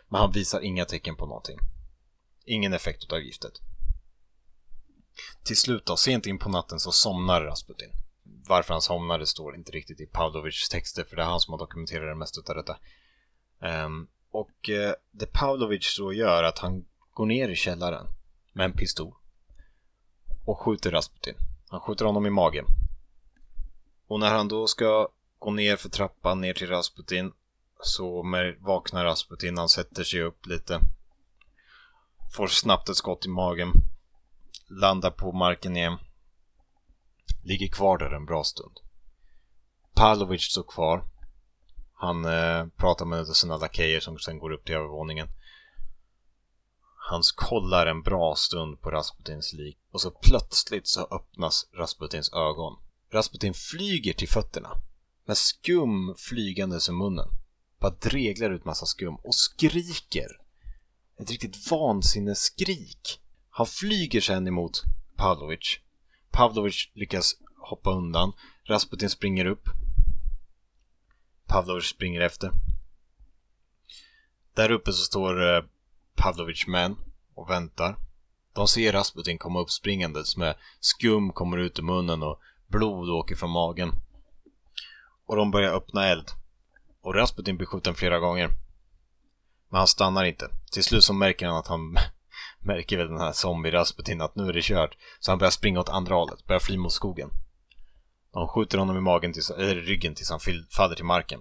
Men 0.10 0.22
han 0.22 0.32
visar 0.32 0.62
inga 0.62 0.86
tecken 0.86 1.16
på 1.16 1.26
någonting. 1.26 1.58
Ingen 2.46 2.74
effekt 2.74 3.12
av 3.12 3.20
giftet. 3.20 3.54
Till 5.44 5.58
slut 5.58 5.86
då, 5.86 5.98
sent 5.98 6.26
in 6.26 6.40
på 6.40 6.50
natten 6.50 6.80
så 6.80 6.92
somnar 6.92 7.42
Rasputin. 7.42 7.90
Varför 8.24 8.74
han 8.74 8.82
somnade 8.82 9.28
står 9.28 9.56
inte 9.56 9.72
riktigt 9.72 10.00
i 10.00 10.06
Pavlovichs 10.06 10.70
texter, 10.70 11.04
för 11.04 11.16
det 11.16 11.22
är 11.22 11.26
han 11.26 11.40
som 11.40 11.52
har 11.52 11.60
dokumenterat 11.60 12.10
det 12.10 12.16
mesta 12.16 12.42
av 12.52 12.56
detta. 12.56 12.78
Um, 13.86 14.08
och 14.32 14.70
uh, 14.70 14.94
det 15.12 15.34
Pavlovich 15.34 15.96
så 15.96 16.14
gör 16.14 16.44
att 16.44 16.60
han 16.60 16.86
går 17.14 17.26
ner 17.26 17.50
i 17.50 17.56
källaren 17.56 18.08
med 18.54 18.66
en 18.66 18.74
pistol 18.74 19.14
och 20.46 20.60
skjuter 20.60 20.92
Rasputin. 20.92 21.36
Han 21.70 21.80
skjuter 21.80 22.06
honom 22.06 22.26
i 22.26 22.30
magen. 22.30 22.66
Och 24.08 24.20
när 24.20 24.32
han 24.32 24.48
då 24.48 24.68
ska 24.68 25.10
gå 25.42 25.52
ner 25.52 25.76
för 25.76 25.90
trappan 25.90 26.42
ner 26.42 26.54
till 26.54 26.68
Rasputin 26.68 27.34
så 27.84 28.24
vaknar 28.60 29.06
Rasputin, 29.06 29.58
han 29.58 29.70
sätter 29.70 30.04
sig 30.04 30.22
upp 30.22 30.46
lite. 30.46 30.80
Får 32.36 32.48
snabbt 32.48 32.90
ett 32.90 32.96
skott 32.96 33.26
i 33.26 33.30
magen 33.30 33.72
landar 34.68 35.12
på 35.12 35.32
marken 35.32 35.78
igen. 35.78 35.98
Ligger 37.44 37.68
kvar 37.68 37.98
där 37.98 38.12
en 38.12 38.26
bra 38.26 38.44
stund. 38.44 38.78
Pavlovic 39.94 40.42
står 40.42 40.64
kvar. 40.64 41.04
Han 41.94 42.26
eh, 42.26 42.66
pratar 42.78 43.06
med 43.06 43.28
sina 43.28 43.58
lakejer 43.58 44.00
som 44.00 44.20
sen 44.20 44.40
går 44.40 44.52
upp 44.52 44.66
till 44.66 44.76
övervåningen. 44.76 45.28
Han 47.10 47.22
kollar 47.36 47.88
en 47.88 48.02
bra 48.02 48.36
stund 48.36 48.82
på 48.82 48.92
Rasputins 48.92 49.54
lik 49.54 49.78
och 49.92 50.02
så 50.02 50.12
plötsligt 50.12 50.88
så 50.88 51.08
öppnas 51.12 51.70
Rasputins 51.74 52.34
ögon. 52.34 52.80
Rasputin 53.14 53.54
flyger 53.54 54.14
till 54.14 54.30
fötterna 54.30 54.82
med 55.26 55.38
skum 55.38 56.16
flygandes 56.18 56.90
ur 56.90 56.94
munnen. 56.94 57.28
Bara 57.80 57.92
dreglar 57.92 58.50
ut 58.50 58.66
massa 58.66 58.86
skum 58.86 59.16
och 59.16 59.36
skriker. 59.36 60.28
Ett 61.20 61.32
riktigt 61.32 61.72
vansinneskrik. 61.72 63.20
Han 63.50 63.66
flyger 63.66 64.22
sen 64.22 64.48
emot 64.48 64.84
Pavlovic. 65.16 65.80
Pavlovic 66.32 66.90
lyckas 66.94 67.34
hoppa 67.58 67.92
undan. 67.92 68.34
Rasputin 68.64 69.10
springer 69.10 69.46
upp. 69.46 69.70
Pavlovic 71.48 71.86
springer 71.86 72.22
efter. 72.22 72.52
Där 74.54 74.72
uppe 74.72 74.94
så 74.94 75.04
står 75.04 75.56
eh, 75.56 75.64
Pavlovic 76.16 76.68
män 76.68 76.96
och 77.36 77.50
väntar. 77.50 77.96
De 78.54 78.68
ser 78.68 78.92
Rasputin 78.92 79.38
komma 79.38 79.60
upp 79.60 79.72
springandes 79.72 80.38
med 80.38 80.56
skum 80.80 81.34
kommer 81.34 81.58
ut 81.58 81.80
ur 81.80 81.84
munnen 81.84 82.24
och 82.24 82.40
blod 82.68 83.10
åker 83.10 83.36
från 83.36 83.50
magen. 83.50 83.92
Och 85.32 85.38
de 85.38 85.52
börjar 85.52 85.74
öppna 85.74 86.08
eld. 86.08 86.30
Och 87.02 87.16
Rasputin 87.16 87.58
blir 87.58 87.68
skjuten 87.68 87.96
flera 87.96 88.20
gånger. 88.20 88.48
Men 89.70 89.78
han 89.78 89.88
stannar 89.88 90.26
inte. 90.26 90.50
Till 90.72 90.84
slut 90.84 91.04
så 91.04 91.14
märker 91.14 91.48
han 91.48 91.58
att 91.58 91.68
han 91.68 91.98
märker 92.60 92.98
väl 92.98 93.08
den 93.08 93.20
här 93.20 93.32
zombie-Rasputin 93.32 94.24
att 94.24 94.36
nu 94.36 94.50
är 94.50 94.54
det 94.54 94.64
kört. 94.64 94.98
Så 95.20 95.32
han 95.32 95.38
börjar 95.40 95.52
springa 95.52 95.80
åt 95.80 95.90
andra 95.90 96.16
hållet, 96.16 96.46
börjar 96.46 96.60
fly 96.60 96.78
mot 96.78 96.94
skogen. 96.94 97.30
De 98.34 98.48
skjuter 98.48 98.78
honom 98.78 98.98
i 98.98 99.02
magen 99.02 99.34
tills, 99.34 99.50
eller 99.50 99.76
ryggen 99.76 100.16
tills 100.16 100.30
han 100.30 100.40
faller 100.78 100.96
till 100.96 101.06
marken. 101.06 101.40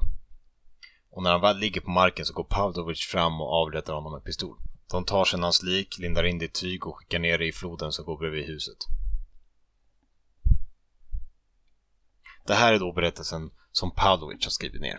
Och 1.11 1.23
när 1.23 1.31
han 1.31 1.41
väl 1.41 1.59
ligger 1.59 1.81
på 1.81 1.91
marken 1.91 2.25
så 2.25 2.35
går 2.35 2.45
Pavlovic 2.45 3.01
fram 3.01 3.41
och 3.41 3.53
avrättar 3.53 3.95
honom 3.95 4.13
med 4.13 4.25
pistol. 4.25 4.57
De 4.91 5.05
tar 5.05 5.25
sedan 5.25 5.43
hans 5.43 5.63
lik, 5.63 5.99
lindar 5.99 6.25
in 6.25 6.39
det 6.39 6.45
i 6.45 6.49
tyg 6.49 6.87
och 6.87 6.99
skickar 6.99 7.19
ner 7.19 7.39
det 7.39 7.47
i 7.47 7.53
floden 7.53 7.93
som 7.93 8.05
går 8.05 8.19
bredvid 8.19 8.47
huset. 8.47 8.79
Det 12.47 12.55
här 12.55 12.73
är 12.73 12.79
då 12.79 12.93
berättelsen 12.93 13.51
som 13.73 13.95
Pavlovich 13.95 14.45
har 14.45 14.51
skrivit 14.51 14.81
ner. 14.81 14.99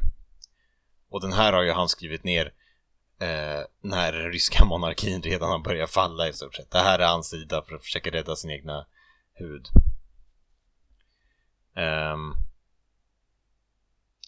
Och 1.09 1.22
den 1.22 1.34
här 1.34 1.53
har 1.53 1.63
ju 1.63 1.72
han 1.72 1.89
skrivit 1.89 2.24
ner 2.24 2.53
eh, 3.19 3.65
när 3.82 4.13
den 4.13 4.32
ryska 4.32 4.65
monarkin 4.65 5.22
redan 5.24 5.49
har 5.49 5.59
börjat 5.59 5.91
falla 5.91 6.28
i 6.28 6.34
stort 6.34 6.55
sett. 6.55 6.72
Det 6.72 6.80
här 6.80 6.99
är 6.99 7.07
hans 7.07 7.30
sida 7.30 7.63
för 7.67 7.76
att 7.76 7.84
försöka 7.84 8.11
rädda 8.11 8.36
sin 8.36 8.51
egna 8.51 8.86
hud. 9.34 9.67
Um, 11.76 12.36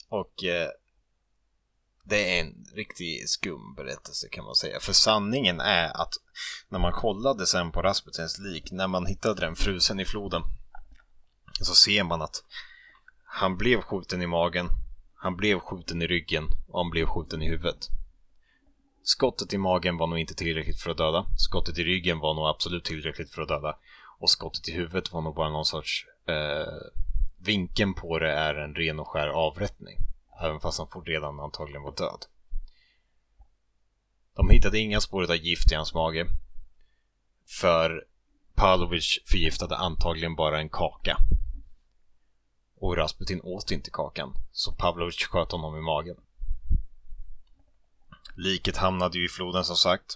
och 0.10 0.44
eh, 0.44 0.70
det 2.04 2.38
är 2.38 2.42
en 2.42 2.66
riktigt 2.74 3.30
skum 3.30 3.76
berättelse 3.76 4.30
kan 4.30 4.46
man 4.46 4.56
säga. 4.56 4.80
För 4.80 4.94
sanningen 4.94 5.60
är 5.60 6.02
att 6.02 6.14
när 6.70 6.80
man 6.80 6.94
kollade 6.94 7.48
sen 7.48 7.72
på 7.72 7.82
Rasputins 7.82 8.40
lik, 8.40 8.72
när 8.72 8.88
man 8.88 9.06
hittade 9.06 9.42
den 9.42 9.56
frusen 9.56 10.00
i 10.00 10.06
floden, 10.06 10.42
så 11.62 11.76
ser 11.76 12.04
man 12.04 12.22
att 12.22 12.44
han 13.36 13.58
blev 13.58 13.82
skjuten 13.82 14.22
i 14.22 14.28
magen, 14.28 14.70
han 15.16 15.36
blev 15.36 15.60
skjuten 15.60 16.02
i 16.02 16.08
ryggen 16.08 16.50
och 16.68 16.80
han 16.80 16.90
blev 16.90 17.06
skjuten 17.06 17.42
i 17.42 17.48
huvudet. 17.50 17.90
Skottet 19.04 19.54
i 19.54 19.58
magen 19.58 19.98
var 19.98 20.08
nog 20.08 20.20
inte 20.20 20.36
tillräckligt 20.36 20.82
för 20.82 20.92
att 20.92 20.98
döda. 20.98 21.26
Skottet 21.38 21.78
i 21.78 21.84
ryggen 21.84 22.20
var 22.20 22.34
nog 22.34 22.48
absolut 22.48 22.86
tillräckligt 22.86 23.32
för 23.32 23.42
att 23.42 23.48
döda. 23.48 23.78
Och 24.20 24.30
skottet 24.30 24.70
i 24.70 24.72
huvudet 24.72 25.14
var 25.14 25.22
nog 25.22 25.36
bara 25.36 25.50
någon 25.50 25.66
sorts... 25.66 26.06
Eh, 26.28 26.74
vinkeln 27.38 27.94
på 27.94 28.20
det 28.20 28.32
är 28.32 28.56
en 28.56 28.76
ren 28.76 29.00
och 29.00 29.08
skär 29.08 29.28
avrättning. 29.28 29.98
Även 30.44 30.60
fast 30.60 30.80
han 30.80 31.04
redan 31.06 31.40
antagligen 31.40 31.84
var 31.84 31.96
död. 31.96 32.26
De 34.36 34.50
hittade 34.50 34.80
inga 34.80 35.02
spår 35.02 35.24
av 35.24 35.36
gift 35.36 35.72
i 35.72 35.76
hans 35.76 35.94
mage. 35.94 36.26
För 37.62 38.06
Pavlovich 38.56 39.20
förgiftade 39.26 39.78
antagligen 39.78 40.36
bara 40.36 40.60
en 40.60 40.70
kaka. 40.70 41.18
Rasputin 43.04 43.42
åt 43.44 43.72
inte 43.72 43.90
kakan, 43.92 44.34
så 44.52 44.72
Pavlovich 44.72 45.28
sköt 45.28 45.52
honom 45.52 45.78
i 45.78 45.82
magen. 45.82 46.16
Liket 48.36 48.78
hamnade 48.78 49.18
ju 49.18 49.26
i 49.26 49.30
floden 49.30 49.66
som 49.66 49.76
sagt. 49.76 50.16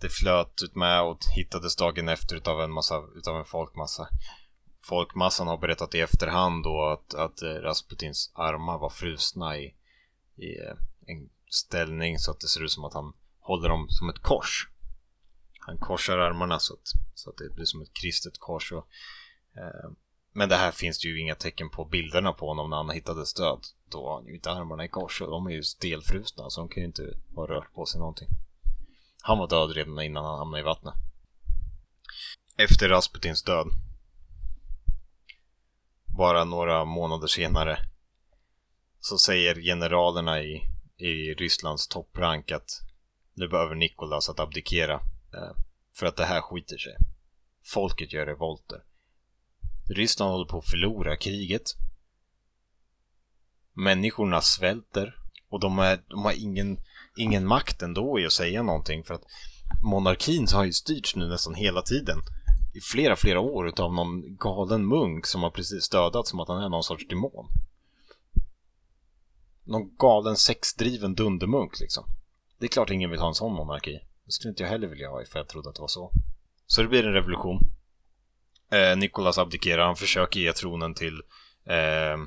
Det 0.00 0.08
flöt 0.08 0.62
ut 0.62 0.74
med 0.74 1.02
och 1.02 1.18
hittades 1.36 1.76
dagen 1.76 2.08
efter 2.08 2.36
utav 2.36 2.60
en 2.60 2.72
massa, 2.72 3.02
utav 3.16 3.36
en 3.36 3.44
folkmassa. 3.44 4.08
Folkmassan 4.80 5.46
har 5.46 5.58
berättat 5.58 5.94
i 5.94 6.00
efterhand 6.00 6.64
då 6.64 6.84
att, 6.84 7.14
att 7.14 7.42
eh, 7.42 7.48
Rasputins 7.48 8.32
armar 8.34 8.78
var 8.78 8.90
frusna 8.90 9.58
i, 9.58 9.74
i 10.36 10.58
eh, 10.58 10.76
en 11.06 11.28
ställning 11.50 12.18
så 12.18 12.30
att 12.30 12.40
det 12.40 12.48
ser 12.48 12.64
ut 12.64 12.72
som 12.72 12.84
att 12.84 12.94
han 12.94 13.12
håller 13.40 13.68
dem 13.68 13.86
som 13.88 14.08
ett 14.08 14.22
kors. 14.22 14.68
Han 15.60 15.78
korsar 15.78 16.18
armarna 16.18 16.58
så 16.58 16.74
att, 16.74 16.88
så 17.14 17.30
att 17.30 17.36
det 17.36 17.54
blir 17.54 17.64
som 17.64 17.82
ett 17.82 17.94
kristet 18.02 18.38
kors. 18.38 18.72
Och, 18.72 18.86
eh, 19.56 19.90
men 20.36 20.48
det 20.48 20.56
här 20.56 20.72
finns 20.72 20.98
det 20.98 21.08
ju 21.08 21.20
inga 21.20 21.34
tecken 21.34 21.70
på 21.70 21.84
bilderna 21.84 22.32
på 22.32 22.46
honom 22.48 22.70
när 22.70 22.76
han 22.76 22.90
hittades 22.90 23.34
död. 23.34 23.60
Då 23.90 24.08
har 24.08 24.14
han 24.14 24.26
ju 24.26 24.34
inte 24.34 24.50
armarna 24.50 24.84
i 24.84 24.88
kors 24.88 25.22
och 25.22 25.30
de 25.30 25.46
är 25.46 25.50
ju 25.50 25.62
stelfrusna 25.62 26.50
så 26.50 26.60
de 26.60 26.68
kan 26.68 26.80
ju 26.80 26.86
inte 26.86 27.02
ha 27.34 27.46
rört 27.46 27.72
på 27.74 27.86
sig 27.86 27.98
någonting. 27.98 28.28
Han 29.22 29.38
var 29.38 29.48
död 29.48 29.70
redan 29.70 30.02
innan 30.02 30.24
han 30.24 30.38
hamnade 30.38 30.60
i 30.60 30.64
vattnet. 30.64 30.94
Efter 32.56 32.88
Rasputins 32.88 33.42
död. 33.42 33.66
Bara 36.18 36.44
några 36.44 36.84
månader 36.84 37.26
senare. 37.26 37.78
Så 39.00 39.18
säger 39.18 39.54
generalerna 39.54 40.42
i, 40.42 40.62
i 40.96 41.34
Rysslands 41.34 41.88
topprank 41.88 42.52
att 42.52 42.70
nu 43.34 43.48
behöver 43.48 43.74
Nikolas 43.74 44.28
att 44.28 44.40
abdikera. 44.40 44.94
Eh, 45.34 45.56
för 45.94 46.06
att 46.06 46.16
det 46.16 46.24
här 46.24 46.40
skiter 46.40 46.78
sig. 46.78 46.96
Folket 47.64 48.12
gör 48.12 48.26
revolter. 48.26 48.85
Ryssland 49.88 50.32
håller 50.32 50.46
på 50.46 50.58
att 50.58 50.70
förlora 50.70 51.16
kriget. 51.16 51.62
Människorna 53.72 54.40
svälter 54.40 55.16
och 55.48 55.60
de, 55.60 55.78
är, 55.78 56.00
de 56.08 56.24
har 56.24 56.32
ingen, 56.32 56.78
ingen 57.16 57.46
makt 57.46 57.82
ändå 57.82 58.20
i 58.20 58.26
att 58.26 58.32
säga 58.32 58.62
någonting 58.62 59.04
för 59.04 59.14
att 59.14 59.24
monarkin 59.84 60.46
har 60.52 60.64
ju 60.64 60.72
styrts 60.72 61.16
nu 61.16 61.28
nästan 61.28 61.54
hela 61.54 61.82
tiden 61.82 62.18
i 62.76 62.80
flera, 62.80 63.16
flera 63.16 63.40
år 63.40 63.68
utav 63.68 63.94
någon 63.94 64.36
galen 64.36 64.86
munk 64.86 65.26
som 65.26 65.42
har 65.42 65.50
precis 65.50 65.88
dödat 65.88 66.26
som 66.26 66.40
att 66.40 66.48
han 66.48 66.62
är 66.62 66.68
någon 66.68 66.82
sorts 66.82 67.08
demon. 67.08 67.46
Någon 69.64 69.96
galen 69.96 70.36
sexdriven 70.36 71.14
dundermunk 71.14 71.80
liksom. 71.80 72.04
Det 72.58 72.66
är 72.66 72.68
klart 72.68 72.90
ingen 72.90 73.10
vill 73.10 73.20
ha 73.20 73.28
en 73.28 73.34
sån 73.34 73.52
monarki. 73.52 74.00
Det 74.24 74.32
skulle 74.32 74.50
inte 74.50 74.62
jag 74.62 74.70
heller 74.70 74.88
vilja 74.88 75.10
ha 75.10 75.22
ifall 75.22 75.40
jag 75.40 75.48
trodde 75.48 75.68
att 75.68 75.74
det 75.74 75.80
var 75.80 75.88
så. 75.88 76.12
Så 76.66 76.82
det 76.82 76.88
blir 76.88 77.06
en 77.06 77.12
revolution. 77.12 77.75
Eh, 78.70 78.96
Nikolas 78.96 79.38
abdikerar, 79.38 79.86
han 79.86 79.96
försöker 79.96 80.40
ge 80.40 80.52
tronen 80.52 80.94
till 80.94 81.22
eh, 81.66 82.18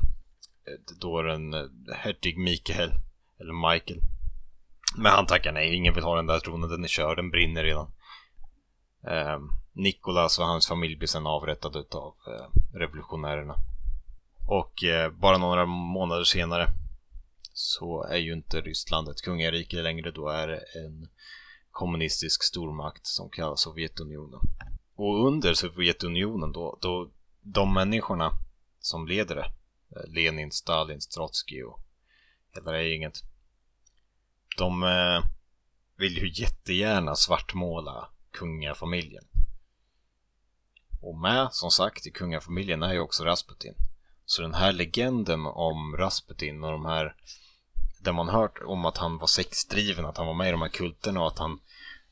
då 0.99 1.21
den 1.21 1.53
eh, 1.53 1.65
hertig 1.95 2.37
Mikael, 2.37 2.91
eller 3.39 3.71
Michael. 3.71 3.99
Men 4.97 5.11
han 5.11 5.25
tackar 5.25 5.51
nej, 5.51 5.75
ingen 5.75 5.93
vill 5.93 6.03
ha 6.03 6.15
den 6.15 6.27
där 6.27 6.39
tronen, 6.39 6.69
den 6.69 6.83
är 6.83 6.87
körd, 6.87 7.17
den 7.17 7.29
brinner 7.29 7.63
redan. 7.63 7.91
Eh, 9.07 9.39
Nikolas 9.73 10.39
och 10.39 10.45
hans 10.45 10.67
familj 10.67 10.95
blir 10.95 11.07
sen 11.07 11.27
avrättade 11.27 11.79
av 11.79 12.15
eh, 12.27 12.77
revolutionärerna. 12.79 13.55
Och 14.47 14.83
eh, 14.83 15.11
bara 15.11 15.37
några 15.37 15.65
månader 15.65 16.23
senare 16.23 16.67
så 17.53 18.03
är 18.03 18.17
ju 18.17 18.33
inte 18.33 18.61
Ryssland 18.61 19.09
ett 19.09 19.21
kungarike 19.21 19.81
längre, 19.81 20.11
då 20.11 20.29
är 20.29 20.47
det 20.47 20.57
en 20.85 21.09
kommunistisk 21.71 22.43
stormakt 22.43 23.07
som 23.07 23.29
kallas 23.29 23.61
Sovjetunionen. 23.61 24.39
Och 25.00 25.28
under 25.28 25.54
Sovjetunionen 25.54 26.52
då, 26.52 26.78
då 26.82 27.10
de 27.41 27.74
människorna 27.74 28.32
som 28.80 29.08
leder 29.08 29.36
det, 29.36 29.52
eh, 29.95 30.08
Lenin, 30.08 30.52
Stalin, 30.52 31.00
Trotskij 31.00 31.64
och 31.64 31.80
hela 32.52 32.72
det 32.72 32.84
gänget. 32.84 33.24
De 34.58 34.84
eh, 34.84 35.24
vill 35.95 36.18
ju 36.18 36.41
jättegärna 36.41 37.16
svartmåla 37.16 38.10
kungafamiljen. 38.32 39.24
Och 41.02 41.18
med, 41.18 41.50
som 41.52 41.72
sagt, 41.72 42.08
i 42.08 42.12
kungafamiljen 42.12 42.84
är 42.84 42.93
ju 42.93 43.00
också 43.00 43.24
Rasputin. 43.24 43.74
Så 44.26 44.41
den 44.41 44.54
här 44.54 44.72
legenden 44.72 45.45
om 45.45 45.97
Rasputin 45.97 46.64
och 46.64 46.72
de 46.72 46.86
här 46.86 47.16
där 48.00 48.14
man 48.14 48.30
hört 48.30 48.60
om 48.66 48.86
att 48.86 48.97
han 48.97 49.18
var 49.18 49.28
sexdriven, 49.28 50.06
att 50.06 50.18
han 50.18 50.28
var 50.28 50.34
med 50.34 50.47
i 50.47 50.52
de 50.52 50.62
här 50.62 50.70
kulterna 50.70 51.22
och 51.22 51.28
att 51.28 51.39
han 51.39 51.60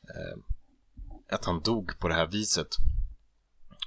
eh, 0.02 0.38
att 1.28 1.44
han 1.44 1.60
dog 1.62 1.98
på 1.98 2.08
det 2.08 2.14
här 2.14 2.26
viset 2.26 2.76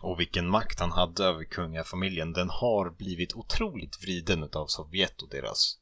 och 0.01 0.19
vilken 0.19 0.49
makt 0.49 0.79
han 0.79 0.91
hade 0.91 1.25
över 1.25 1.43
kungafamiljen, 1.43 2.33
den 2.33 2.49
har 2.49 2.89
blivit 2.89 3.33
otroligt 3.33 4.03
vriden 4.03 4.49
av 4.53 4.67
Sovjet 4.67 5.21
och 5.21 5.29
deras 5.29 5.77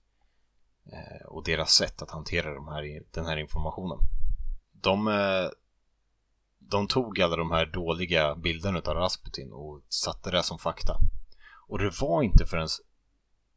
eh, 0.91 1.25
och 1.27 1.43
deras 1.43 1.71
sätt 1.71 2.01
att 2.01 2.11
hantera 2.11 2.53
de 2.53 2.67
här, 2.67 3.03
den 3.11 3.25
här 3.25 3.37
informationen. 3.37 3.97
De, 4.71 5.07
eh, 5.07 5.49
de 6.59 6.87
tog 6.87 7.21
alla 7.21 7.35
de 7.35 7.51
här 7.51 7.65
dåliga 7.65 8.35
bilderna 8.35 8.81
av 8.85 8.95
Rasputin 8.95 9.51
och 9.51 9.81
satte 9.89 10.31
det 10.31 10.43
som 10.43 10.59
fakta. 10.59 10.97
Och 11.67 11.79
det 11.79 12.01
var 12.01 12.23
inte 12.23 12.45
förrän 12.45 12.67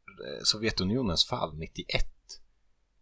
eh, 0.07 0.43
Sovjetunionens 0.43 1.25
fall 1.25 1.57
91 1.57 2.05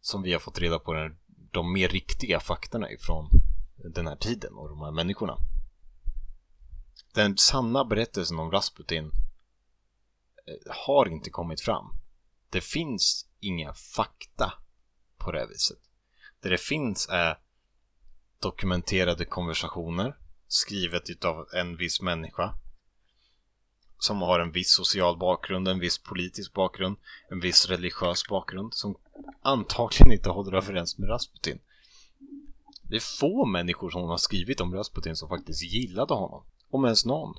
som 0.02 0.22
vi 0.22 0.34
har 0.34 0.40
fått 0.40 0.60
reda 0.60 0.80
på 0.80 0.94
den, 0.94 1.18
de 1.52 1.74
mer 1.74 1.88
riktiga 1.88 2.40
faktorna 2.40 2.92
ifrån 2.92 3.41
den 3.84 4.08
här 4.08 4.16
tiden 4.16 4.54
och 4.54 4.70
de 4.70 4.82
här 4.82 4.92
människorna. 4.92 5.38
Den 7.14 7.38
sanna 7.38 7.86
berättelsen 7.86 8.40
om 8.40 8.52
Rasputin 8.52 9.06
eh, 9.06 10.74
har 10.86 11.08
inte 11.08 11.30
kommit 11.30 11.62
fram. 11.62 11.94
Det 12.50 12.62
finns 12.62 13.26
inga 13.40 13.74
fakta 13.74 14.54
på 15.18 15.32
det 15.32 15.48
viset. 15.48 15.80
Det 16.42 16.50
det 16.50 16.62
finns 16.62 17.08
är 17.10 17.38
dokumenterade 18.40 19.26
konversationer 19.26 20.18
skrivet 20.48 21.10
utav 21.10 21.48
en 21.54 21.78
viss 21.78 22.02
människa 22.02 22.54
som 23.98 24.22
har 24.22 24.40
en 24.40 24.52
viss 24.52 24.76
social 24.76 25.18
bakgrund, 25.18 25.68
en 25.68 25.80
viss 25.80 25.98
politisk 25.98 26.54
bakgrund, 26.54 26.98
en 27.30 27.40
viss 27.40 27.66
religiös 27.66 28.28
bakgrund 28.28 28.74
som 28.74 28.98
antagligen 29.42 30.12
inte 30.12 30.30
håller 30.30 30.58
överens 30.58 30.98
med 30.98 31.10
Rasputin. 31.10 31.60
Det 32.92 32.98
är 32.98 33.20
få 33.20 33.46
människor 33.46 33.90
som 33.90 34.04
har 34.04 34.18
skrivit 34.18 34.62
om 34.62 34.76
Rasputin 34.76 35.16
som 35.16 35.30
faktiskt 35.30 35.64
gillade 35.64 36.14
honom. 36.14 36.44
Om 36.70 36.86
ens 36.86 37.06
någon. 37.06 37.36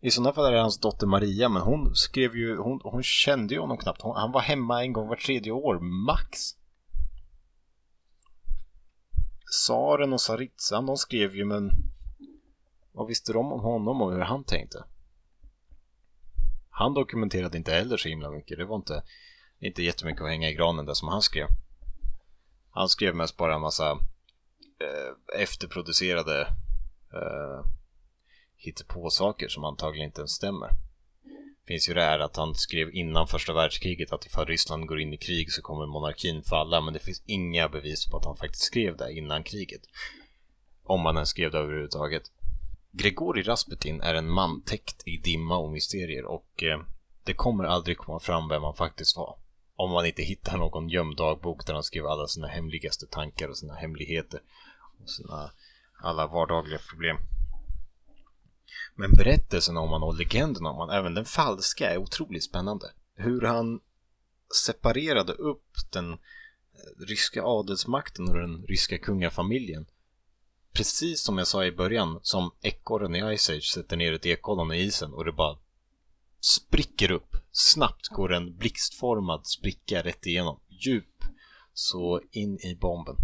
I 0.00 0.10
sådana 0.10 0.32
fall 0.32 0.44
är 0.44 0.52
det 0.52 0.60
hans 0.60 0.80
dotter 0.80 1.06
Maria, 1.06 1.48
men 1.48 1.62
hon 1.62 1.94
skrev 1.94 2.36
ju, 2.36 2.56
hon, 2.56 2.80
hon 2.84 3.02
kände 3.02 3.54
ju 3.54 3.60
honom 3.60 3.78
knappt. 3.78 4.02
Hon, 4.02 4.16
han 4.16 4.32
var 4.32 4.40
hemma 4.40 4.82
en 4.82 4.92
gång 4.92 5.08
var 5.08 5.16
tredje 5.16 5.52
år, 5.52 5.78
max. 5.80 6.38
Saren 9.66 10.12
och 10.12 10.20
Saritsan, 10.20 10.86
de 10.86 10.96
skrev 10.96 11.36
ju, 11.36 11.44
men 11.44 11.70
vad 12.92 13.06
visste 13.06 13.32
de 13.32 13.52
om 13.52 13.60
honom 13.60 14.02
och 14.02 14.12
hur 14.12 14.20
han 14.20 14.44
tänkte? 14.44 14.84
Han 16.70 16.94
dokumenterade 16.94 17.58
inte 17.58 17.72
heller 17.72 17.96
så 17.96 18.08
himla 18.08 18.30
mycket. 18.30 18.58
Det 18.58 18.64
var 18.64 18.76
inte, 18.76 19.02
inte 19.58 19.82
jättemycket 19.82 20.22
att 20.22 20.28
hänga 20.28 20.50
i 20.50 20.54
granen 20.54 20.86
där 20.86 20.94
som 20.94 21.08
han 21.08 21.22
skrev. 21.22 21.46
Han 22.70 22.88
skrev 22.88 23.14
mest 23.14 23.36
bara 23.36 23.54
en 23.54 23.60
massa 23.60 23.98
eh, 24.80 25.40
efterproducerade 25.42 26.40
eh, 27.12 27.70
hittepå 28.56 29.10
saker 29.10 29.48
som 29.48 29.64
antagligen 29.64 30.06
inte 30.06 30.20
ens 30.20 30.32
stämmer. 30.32 30.70
finns 31.66 31.88
ju 31.88 31.94
det 31.94 32.02
här 32.02 32.18
att 32.18 32.36
han 32.36 32.54
skrev 32.54 32.94
innan 32.94 33.28
första 33.28 33.52
världskriget 33.52 34.12
att 34.12 34.26
ifall 34.26 34.46
Ryssland 34.46 34.86
går 34.86 35.00
in 35.00 35.12
i 35.12 35.18
krig 35.18 35.52
så 35.52 35.62
kommer 35.62 35.86
monarkin 35.86 36.42
falla, 36.42 36.80
men 36.80 36.94
det 36.94 37.00
finns 37.00 37.22
inga 37.26 37.68
bevis 37.68 38.06
på 38.06 38.16
att 38.16 38.24
han 38.24 38.36
faktiskt 38.36 38.64
skrev 38.64 38.96
det 38.96 39.12
innan 39.12 39.44
kriget. 39.44 39.82
Om 40.84 41.06
han 41.06 41.16
ens 41.16 41.28
skrev 41.28 41.50
det 41.50 41.58
överhuvudtaget. 41.58 42.22
Grigori 42.90 43.42
Rasputin 43.42 44.00
är 44.00 44.14
en 44.14 44.30
man 44.30 44.62
täckt 44.62 45.02
i 45.08 45.16
dimma 45.16 45.56
och 45.56 45.72
mysterier 45.72 46.24
och 46.24 46.62
eh, 46.62 46.80
det 47.24 47.34
kommer 47.34 47.64
aldrig 47.64 47.98
komma 47.98 48.20
fram 48.20 48.48
vem 48.48 48.62
han 48.62 48.74
faktiskt 48.74 49.16
var. 49.16 49.36
Om 49.76 49.90
man 49.90 50.06
inte 50.06 50.22
hittar 50.22 50.58
någon 50.58 50.88
gömd 50.88 51.16
dagbok 51.16 51.66
där 51.66 51.74
han 51.74 51.82
skrev 51.82 52.06
alla 52.06 52.26
sina 52.26 52.46
hemligaste 52.46 53.06
tankar 53.06 53.48
och 53.48 53.56
sina 53.56 53.74
hemligheter. 53.74 54.40
Och 55.02 55.10
sina 55.10 55.50
alla 56.02 56.26
vardagliga 56.26 56.78
problem. 56.90 57.16
Men 58.94 59.10
berättelsen 59.10 59.76
om 59.76 59.88
han 59.88 60.02
och 60.02 60.14
legenden 60.14 60.66
om 60.66 60.76
han, 60.76 60.90
även 60.90 61.14
den 61.14 61.24
falska, 61.24 61.90
är 61.90 61.96
otroligt 61.96 62.44
spännande. 62.44 62.86
Hur 63.14 63.40
han 63.42 63.80
separerade 64.66 65.32
upp 65.32 65.72
den 65.92 66.12
eh, 66.12 66.18
ryska 67.06 67.42
adelsmakten 67.44 68.28
och 68.28 68.34
den 68.34 68.62
ryska 68.62 68.98
kungafamiljen. 68.98 69.86
Precis 70.72 71.22
som 71.22 71.38
jag 71.38 71.46
sa 71.46 71.64
i 71.64 71.72
början, 71.72 72.18
som 72.22 72.50
ekorren 72.62 73.16
i 73.16 73.36
Ice 73.36 73.50
Age 73.50 73.70
sätter 73.74 73.96
ner 73.96 74.12
ett 74.12 74.26
ekollon 74.26 74.72
i 74.72 74.78
isen 74.78 75.12
och 75.12 75.24
det 75.24 75.32
bara 75.32 75.58
spricker 76.40 77.10
upp. 77.10 77.36
Snabbt 77.50 78.08
går 78.08 78.32
en 78.32 78.56
blixtformad 78.56 79.46
spricka 79.46 80.02
rätt 80.02 80.26
igenom. 80.26 80.60
Djup. 80.68 81.24
Så 81.72 82.20
in 82.30 82.58
i 82.58 82.78
bomben. 82.80 83.16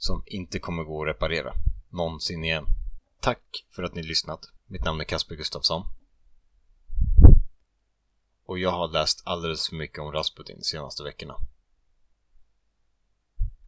Som 0.00 0.22
inte 0.26 0.58
kommer 0.58 0.82
gå 0.82 1.02
att 1.02 1.08
reparera. 1.08 1.52
Någonsin 1.90 2.44
igen. 2.44 2.66
Tack 3.20 3.64
för 3.70 3.82
att 3.82 3.94
ni 3.94 4.02
lyssnat. 4.02 4.40
Mitt 4.66 4.84
namn 4.84 5.00
är 5.00 5.04
Kasper 5.04 5.34
Gustafsson. 5.34 5.82
Och 8.46 8.58
jag 8.58 8.70
har 8.70 8.88
läst 8.88 9.22
alldeles 9.24 9.68
för 9.68 9.76
mycket 9.76 9.98
om 9.98 10.12
Rasputin 10.12 10.56
de 10.58 10.64
senaste 10.64 11.02
veckorna. 11.02 11.34